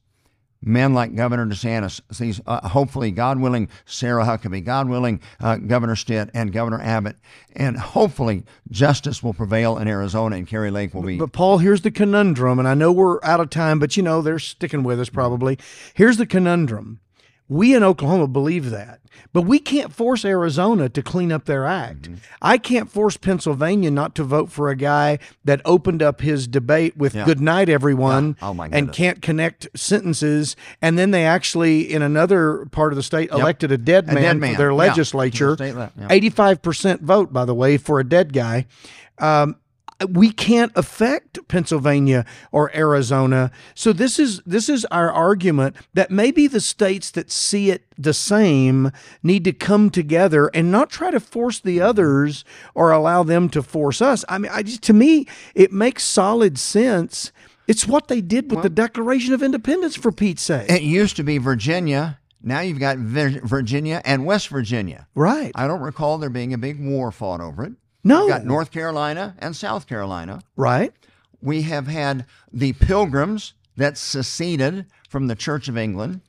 Men 0.66 0.94
like 0.94 1.14
Governor 1.14 1.46
DeSantis, 1.46 2.00
these, 2.18 2.40
uh, 2.48 2.70
hopefully, 2.70 3.12
God 3.12 3.40
willing, 3.40 3.68
Sarah 3.86 4.24
Huckabee, 4.24 4.64
God 4.64 4.88
willing, 4.88 5.20
uh, 5.42 5.58
Governor 5.58 5.96
Stitt, 5.96 6.30
and 6.34 6.54
Governor 6.54 6.80
Abbott, 6.82 7.18
and 7.54 7.78
hopefully 7.78 8.44
justice 8.72 9.22
will 9.22 9.34
prevail 9.34 9.78
in 9.78 9.88
Arizona 9.88 10.38
and 10.38 10.48
Kari 10.48 10.72
Lake 10.72 10.94
will 10.94 11.02
be. 11.02 11.18
But 11.18 11.34
Paul, 11.34 11.58
here's 11.58 11.82
the 11.82 11.92
conundrum, 11.92 12.60
and 12.60 12.68
I 12.68 12.76
know 12.76 12.92
we're 12.92 13.24
out 13.24 13.42
of 13.42 13.50
time, 13.50 13.78
but 13.78 13.98
you 13.98 14.04
know 14.04 14.22
they're 14.22 14.40
sticking 14.40 14.84
with 14.84 15.00
us 15.00 15.10
probably. 15.10 15.60
Here's 15.94 16.18
the 16.18 16.26
conundrum: 16.26 17.00
we 17.50 17.76
in 17.76 17.84
Oklahoma 17.84 18.28
believe 18.28 18.70
that, 18.72 19.00
but 19.34 19.42
we 19.44 19.60
can't 19.60 19.94
force 19.94 20.24
Arizona 20.26 20.90
to 20.90 21.02
clean 21.04 21.32
up 21.32 21.46
their 21.46 21.66
act. 21.66 22.04
Mm-hmm. 22.04 22.16
I 22.42 22.58
can't 22.58 22.90
force 22.90 23.18
Pennsylvania 23.18 23.92
not 23.92 24.16
to 24.16 24.24
vote 24.24 24.52
for 24.52 24.70
a 24.70 24.76
guy 24.76 25.20
that 25.44 25.62
opened 25.66 26.02
up 26.02 26.22
his 26.22 26.48
debate 26.48 26.96
with 26.98 27.14
Yeah. 27.14 27.26
"Good 27.26 27.42
night, 27.42 27.70
everyone," 27.70 28.38
Oh, 28.42 28.54
my 28.54 28.70
and 28.72 28.92
can't 28.94 29.22
connect 29.22 29.68
sentences, 29.76 30.56
and 30.82 30.98
then 30.98 31.12
they 31.12 31.26
actually 31.26 31.92
in 31.94 32.02
another 32.02 32.66
part 32.72 32.92
of 32.94 32.96
the 32.98 33.04
state 33.04 33.30
elected 33.32 33.72
a 33.72 33.78
dead 33.78 34.06
A 34.10 34.14
man, 34.14 34.24
dead 34.24 34.38
man, 34.38 34.52
for 34.54 34.58
their 34.60 34.72
yeah, 34.72 34.78
legislature. 34.78 35.56
to 35.56 35.64
the 35.64 35.90
state 35.90 35.92
yeah. 36.00 36.32
85% 36.32 37.02
vote, 37.02 37.32
by 37.34 37.46
the 37.46 37.54
way, 37.56 37.78
for 37.78 38.00
a 38.00 38.04
dead 38.04 38.34
guy. 38.34 38.66
Um, 39.20 39.58
we 40.12 40.32
can't 40.32 40.72
affect 40.76 41.48
Pennsylvania 41.48 42.26
or 42.52 42.76
Arizona. 42.76 43.52
So 43.76 43.94
this 43.94 44.20
is 44.20 44.42
this 44.46 44.70
is 44.70 44.86
our 44.86 45.12
argument 45.12 45.76
that 45.94 46.12
maybe 46.12 46.48
the 46.48 46.62
states 46.62 47.12
that 47.12 47.32
see 47.32 47.70
it 47.70 47.84
the 47.98 48.14
same 48.14 48.92
need 49.22 49.44
to 49.46 49.54
come 49.54 49.90
together 49.90 50.50
and 50.54 50.72
not 50.72 50.90
try 50.90 51.12
to 51.12 51.20
force 51.20 51.60
the 51.60 51.82
others 51.82 52.44
or 52.74 52.92
allow 52.92 53.24
them 53.24 53.50
to 53.50 53.62
force 53.62 54.02
us. 54.02 54.26
I 54.28 54.38
mean, 54.38 54.52
I 54.54 54.64
just 54.64 54.84
to 54.84 54.94
me 54.94 55.28
it 55.56 55.72
makes 55.72 56.04
solid 56.04 56.58
sense. 56.58 57.32
It's 57.68 57.88
what 57.88 58.10
they 58.10 58.20
did 58.20 58.52
with 58.52 58.62
the 58.62 58.70
Declaration 58.70 59.34
of 59.34 59.42
Independence 59.42 59.96
for 59.96 60.12
Pete's 60.12 60.42
sake. 60.42 60.70
it 60.70 60.82
used 60.82 61.16
to 61.16 61.24
be 61.24 61.38
Virginia. 61.38 62.20
Now 62.42 62.60
you've 62.60 62.80
got 62.80 62.98
Virginia 62.98 64.02
and 64.04 64.26
West 64.26 64.50
Virginia. 64.50 65.08
right. 65.16 65.54
I 65.56 65.66
don't 65.66 65.80
recall 65.80 66.18
there 66.18 66.30
being 66.30 66.54
a 66.54 66.58
big 66.58 66.78
war 66.86 67.10
fought 67.10 67.40
over 67.40 67.64
it. 67.64 67.74
No. 68.04 68.26
We've 68.26 68.34
got 68.34 68.46
North 68.46 68.72
Carolina 68.72 69.36
and 69.40 69.56
South 69.56 69.88
Carolina. 69.88 70.42
right. 70.56 70.94
We 71.42 71.64
have 71.64 71.88
had 71.88 72.26
the 72.54 72.72
pilgrims 72.72 73.54
that 73.76 73.98
seceded 73.98 74.86
from 75.10 75.28
the 75.28 75.36
Church 75.36 75.68
of 75.68 75.78
England. 75.78 76.22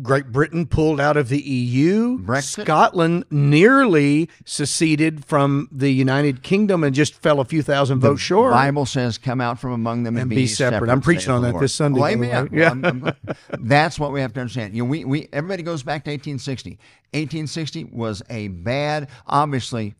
Great 0.00 0.32
Britain 0.32 0.64
pulled 0.66 0.98
out 0.98 1.18
of 1.18 1.28
the 1.28 1.38
EU. 1.38 2.18
Brexit. 2.20 2.62
Scotland 2.62 3.24
nearly 3.30 4.30
seceded 4.46 5.26
from 5.26 5.68
the 5.70 5.90
United 5.92 6.42
Kingdom 6.42 6.82
and 6.82 6.94
just 6.94 7.12
fell 7.14 7.40
a 7.40 7.44
few 7.44 7.60
thousand 7.62 8.00
votes 8.00 8.22
short. 8.22 8.52
Bible 8.52 8.86
says, 8.86 9.18
"Come 9.18 9.42
out 9.42 9.60
from 9.60 9.72
among 9.72 10.04
them 10.04 10.14
and, 10.16 10.22
And 10.22 10.30
be 10.30 10.46
separate." 10.46 10.88
I'm 10.88 11.02
preaching 11.02 11.30
on 11.30 11.42
that 11.42 11.50
Lord. 11.52 11.64
this 11.64 11.74
Sunday, 11.74 12.00
Oh, 12.00 12.06
amen. 12.06 12.48
Yeah. 12.50 12.68
I'm- 12.68 12.84
I'm- 12.86 13.12
that's 13.60 13.98
what 14.00 14.10
we 14.12 14.22
have 14.22 14.32
to 14.32 14.40
understand. 14.40 14.74
You 14.74 14.84
know, 14.84 14.88
we, 14.88 15.04
we 15.04 15.28
everybody 15.34 15.62
goes 15.62 15.82
back 15.82 16.04
to 16.04 16.10
1860. 16.10 16.70
1860 17.12 17.84
was 17.92 18.22
a 18.30 18.48
bad, 18.48 19.08
obviously. 19.26 19.94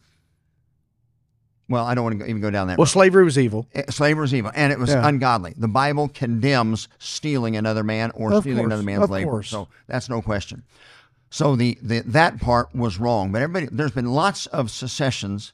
Well, 1.68 1.84
I 1.84 1.94
don't 1.94 2.04
want 2.04 2.18
to 2.20 2.24
even 2.26 2.40
go 2.40 2.50
down 2.50 2.68
that. 2.68 2.78
well, 2.78 2.84
road. 2.84 2.90
slavery 2.90 3.24
was 3.24 3.38
evil. 3.38 3.66
Eh, 3.74 3.82
Slavery 3.90 4.22
was 4.22 4.32
evil, 4.34 4.50
and 4.54 4.72
it 4.72 4.78
was 4.78 4.90
Yeah. 4.90 5.06
ungodly. 5.06 5.54
The 5.56 5.68
Bible 5.68 6.08
condemns 6.08 6.88
stealing 6.98 7.56
another 7.56 7.84
man 7.84 8.10
or 8.14 8.32
Of 8.32 8.42
stealing 8.44 8.58
course, 8.60 8.66
another 8.66 8.82
man's 8.82 9.10
labor. 9.10 9.30
course. 9.30 9.50
So 9.50 9.68
that's 9.86 10.08
no 10.08 10.22
question. 10.22 10.62
So 11.30 11.56
the, 11.56 11.76
the 11.82 12.00
that 12.06 12.40
part 12.40 12.74
was 12.74 12.98
wrong, 12.98 13.32
but 13.32 13.42
everybody 13.42 13.68
there's 13.70 13.90
been 13.92 14.06
lots 14.12 14.46
of 14.46 14.70
secessions 14.70 15.52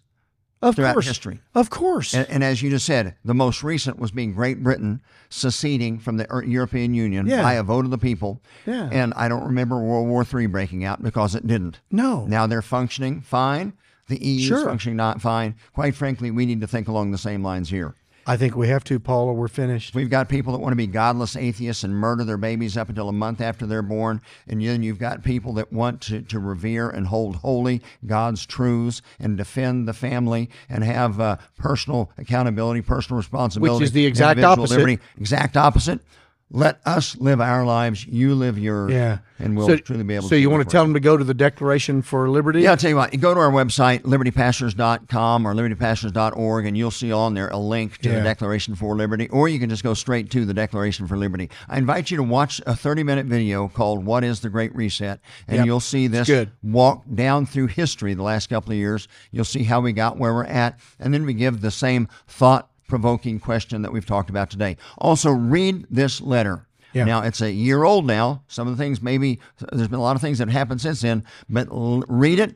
Of 0.62 0.76
throughout 0.76 0.92
course. 0.92 1.06
history. 1.08 1.40
Of 1.52 1.68
course. 1.68 2.14
And, 2.14 2.28
and 2.30 2.44
as 2.44 2.62
you 2.62 2.70
just 2.70 2.86
said, 2.86 3.16
the 3.24 3.34
most 3.34 3.64
recent 3.64 3.98
was 3.98 4.12
being 4.12 4.34
Great 4.34 4.62
Britain 4.62 5.00
seceding 5.28 5.98
from 5.98 6.16
the 6.16 6.28
European 6.46 6.94
Union 6.94 7.26
Yeah. 7.26 7.42
by 7.42 7.54
a 7.54 7.64
vote 7.64 7.84
of 7.84 7.90
the 7.90 7.98
people. 7.98 8.40
Yeah. 8.66 8.88
And 8.92 9.12
I 9.16 9.26
don't 9.28 9.42
remember 9.44 9.80
World 9.82 10.06
War 10.06 10.24
III 10.32 10.46
breaking 10.46 10.84
out 10.84 11.02
because 11.02 11.34
it 11.34 11.44
didn't. 11.44 11.80
no. 11.90 12.24
Now 12.26 12.46
they're 12.46 12.62
functioning 12.62 13.20
fine. 13.20 13.72
The 14.08 14.22
EU 14.24 14.54
is 14.54 14.62
functioning 14.62 14.96
not 14.96 15.20
fine. 15.20 15.54
Quite 15.72 15.94
frankly, 15.94 16.30
we 16.30 16.46
need 16.46 16.60
to 16.60 16.66
think 16.66 16.88
along 16.88 17.10
the 17.10 17.18
same 17.18 17.42
lines 17.42 17.70
here. 17.70 17.94
I 18.26 18.36
think 18.36 18.56
we 18.56 18.68
have 18.68 18.84
to, 18.84 18.98
Paula. 18.98 19.34
We're 19.34 19.48
finished. 19.48 19.94
We've 19.94 20.08
got 20.08 20.28
people 20.28 20.52
that 20.54 20.60
want 20.60 20.72
to 20.72 20.76
be 20.76 20.86
godless 20.86 21.36
atheists 21.36 21.84
and 21.84 21.94
murder 21.94 22.24
their 22.24 22.38
babies 22.38 22.76
up 22.76 22.88
until 22.88 23.08
a 23.08 23.12
month 23.12 23.40
after 23.40 23.66
they're 23.66 23.82
born. 23.82 24.22
And 24.48 24.64
then 24.64 24.82
you've 24.82 24.98
got 24.98 25.22
people 25.22 25.52
that 25.54 25.72
want 25.72 26.00
to, 26.02 26.22
to 26.22 26.38
revere 26.38 26.88
and 26.88 27.06
hold 27.06 27.36
holy 27.36 27.82
God's 28.06 28.46
truths 28.46 29.02
and 29.18 29.36
defend 29.36 29.86
the 29.86 29.92
family 29.92 30.48
and 30.70 30.84
have 30.84 31.20
uh, 31.20 31.36
personal 31.58 32.10
accountability, 32.16 32.80
personal 32.80 33.18
responsibility. 33.18 33.80
Which 33.80 33.88
is 33.88 33.92
the 33.92 34.06
exact 34.06 34.40
opposite. 34.40 34.76
Liberty. 34.76 35.00
Exact 35.18 35.56
opposite. 35.56 36.00
Let 36.56 36.78
us 36.86 37.16
live 37.16 37.40
our 37.40 37.66
lives. 37.66 38.06
You 38.06 38.36
live 38.36 38.56
yours. 38.56 38.92
Yeah. 38.92 39.18
And 39.40 39.56
we'll 39.56 39.66
so, 39.66 39.76
truly 39.76 40.04
be 40.04 40.14
able 40.14 40.22
so 40.22 40.28
to. 40.28 40.34
So, 40.36 40.36
you 40.36 40.48
want 40.48 40.62
to 40.62 40.70
tell 40.70 40.84
them 40.84 40.94
to 40.94 41.00
go 41.00 41.16
to 41.16 41.24
the 41.24 41.34
Declaration 41.34 42.00
for 42.00 42.30
Liberty? 42.30 42.60
yeah, 42.60 42.70
I'll 42.70 42.76
tell 42.76 42.90
you 42.90 42.96
what. 42.96 43.12
You 43.12 43.18
go 43.18 43.34
to 43.34 43.40
our 43.40 43.50
website, 43.50 44.02
libertypastors.com 44.02 45.46
or 45.48 45.52
libertypastors.org, 45.54 46.66
and 46.66 46.76
you'll 46.78 46.92
see 46.92 47.10
on 47.12 47.34
there 47.34 47.48
a 47.48 47.56
link 47.56 47.98
to 47.98 48.08
Yeah. 48.08 48.18
the 48.18 48.22
Declaration 48.22 48.76
for 48.76 48.94
Liberty, 48.96 49.28
or 49.30 49.48
you 49.48 49.58
can 49.58 49.68
just 49.68 49.82
go 49.82 49.94
straight 49.94 50.30
to 50.30 50.44
the 50.44 50.54
Declaration 50.54 51.08
for 51.08 51.16
Liberty. 51.16 51.50
I 51.68 51.78
invite 51.78 52.12
you 52.12 52.16
to 52.18 52.22
watch 52.22 52.60
a 52.66 52.76
30 52.76 53.02
minute 53.02 53.26
video 53.26 53.66
called 53.66 54.04
What 54.06 54.22
is 54.22 54.38
the 54.40 54.48
Great 54.48 54.72
Reset? 54.76 55.18
And 55.48 55.56
Yep. 55.58 55.66
you'll 55.66 55.80
see 55.80 56.06
this 56.06 56.30
walk 56.62 57.02
down 57.12 57.46
through 57.46 57.66
history 57.68 58.14
the 58.14 58.22
last 58.22 58.48
couple 58.48 58.70
of 58.70 58.78
years. 58.78 59.08
You'll 59.32 59.44
see 59.44 59.64
how 59.64 59.80
we 59.80 59.92
got 59.92 60.18
where 60.18 60.32
we're 60.32 60.44
at, 60.44 60.78
and 61.00 61.12
then 61.12 61.26
we 61.26 61.34
give 61.34 61.60
the 61.62 61.72
same 61.72 62.06
thought 62.28 62.68
provoking 62.88 63.40
question 63.40 63.82
that 63.82 63.92
we've 63.92 64.06
talked 64.06 64.30
about 64.30 64.50
today. 64.50 64.76
Also, 64.98 65.30
read 65.30 65.86
this 65.90 66.20
letter. 66.20 66.66
Yeah. 66.92 67.04
Now 67.04 67.22
it's 67.22 67.40
a 67.40 67.50
year 67.50 67.82
old 67.84 68.06
now. 68.06 68.42
Some 68.46 68.68
of 68.68 68.76
the 68.76 68.82
things 68.82 69.02
maybe 69.02 69.40
there's 69.72 69.88
been 69.88 69.98
a 69.98 70.02
lot 70.02 70.14
of 70.16 70.22
things 70.22 70.38
that 70.38 70.48
happened 70.48 70.80
since 70.80 71.00
then, 71.00 71.24
but 71.48 71.68
l- 71.70 72.04
read 72.08 72.38
it. 72.38 72.54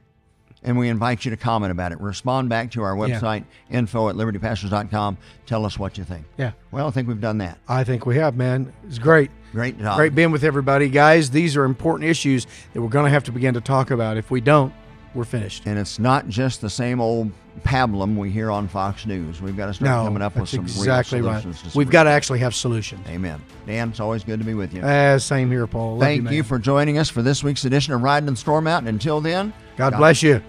And 0.65 0.77
we 0.77 0.89
invite 0.89 1.25
you 1.25 1.31
to 1.31 1.37
comment 1.37 1.71
about 1.71 1.93
it. 1.93 2.01
Respond 2.01 2.49
back 2.49 2.73
to 2.73 2.83
our 2.83 2.97
website, 2.97 3.45
info 3.71 4.09
at 4.09 4.17
libertypastors.com. 4.17 5.17
Tell 5.47 5.65
us 5.65 5.79
what 5.79 5.97
you 5.97 6.03
think. 6.03 6.27
Yeah. 6.37 6.51
Well, 6.73 6.89
I 6.89 6.91
think 6.91 7.07
we've 7.07 7.21
done 7.21 7.39
that. 7.39 7.59
I 7.69 7.85
think 7.85 8.07
we 8.07 8.17
have, 8.17 8.37
man. 8.37 8.73
It's 8.85 8.99
great. 8.99 9.31
Great 9.53 9.79
job. 9.79 9.97
Great 9.97 10.17
being 10.17 10.33
with 10.33 10.43
everybody. 10.43 10.89
Guys, 10.89 11.31
these 11.31 11.57
are 11.57 11.65
important 11.65 12.11
issues 12.11 12.47
that 12.73 12.83
we're 12.83 12.89
going 12.89 13.05
to 13.05 13.11
have 13.11 13.23
to 13.25 13.33
begin 13.33 13.55
to 13.55 13.61
talk 13.61 13.93
about. 13.93 14.17
If 14.17 14.33
we 14.33 14.41
don't, 14.41 14.73
we're 15.15 15.25
finished. 15.25 15.65
And 15.67 15.79
it's 15.79 15.99
not 15.99 16.29
just 16.29 16.61
the 16.61 16.71
same 16.71 17.01
old 17.01 17.31
pablum 17.63 18.17
we 18.17 18.31
hear 18.31 18.51
on 18.51 18.69
Fox 18.69 19.07
News. 19.07 19.41
We've 19.43 19.57
got 19.57 19.67
to 19.67 19.75
start 19.75 19.91
No, 19.91 20.05
coming 20.05 20.23
up 20.23 20.37
with 20.37 20.49
some 20.49 20.61
exactly 20.61 21.21
real 21.21 21.31
right. 21.33 21.41
solutions. 21.43 21.73
to 21.73 21.79
We've 21.79 21.91
got 21.91 22.05
to 22.05 22.11
actually 22.11 22.39
have 22.41 22.55
solutions. 22.55 23.07
Amen. 23.09 23.41
Dan, 23.67 23.91
it's 23.91 24.01
always 24.01 24.23
good 24.25 24.39
to 24.39 24.45
be 24.45 24.55
with 24.55 24.73
you. 24.75 24.83
Uh, 24.83 25.19
same 25.19 25.51
here, 25.51 25.67
Paul. 25.67 25.93
Love 25.95 26.01
Thank 26.01 26.25
man. 26.25 26.33
you 26.33 26.43
for 26.43 26.59
joining 26.59 26.99
us 26.99 27.09
for 27.09 27.23
this 27.23 27.43
week's 27.43 27.65
edition 27.65 27.93
of 27.95 28.03
Riding 28.03 28.29
in 28.29 28.37
Storm 28.37 28.67
Out. 28.67 28.79
And 28.79 28.89
until 28.89 29.21
then, 29.21 29.53
God 29.77 29.97
bless 29.97 30.23
you. 30.23 30.43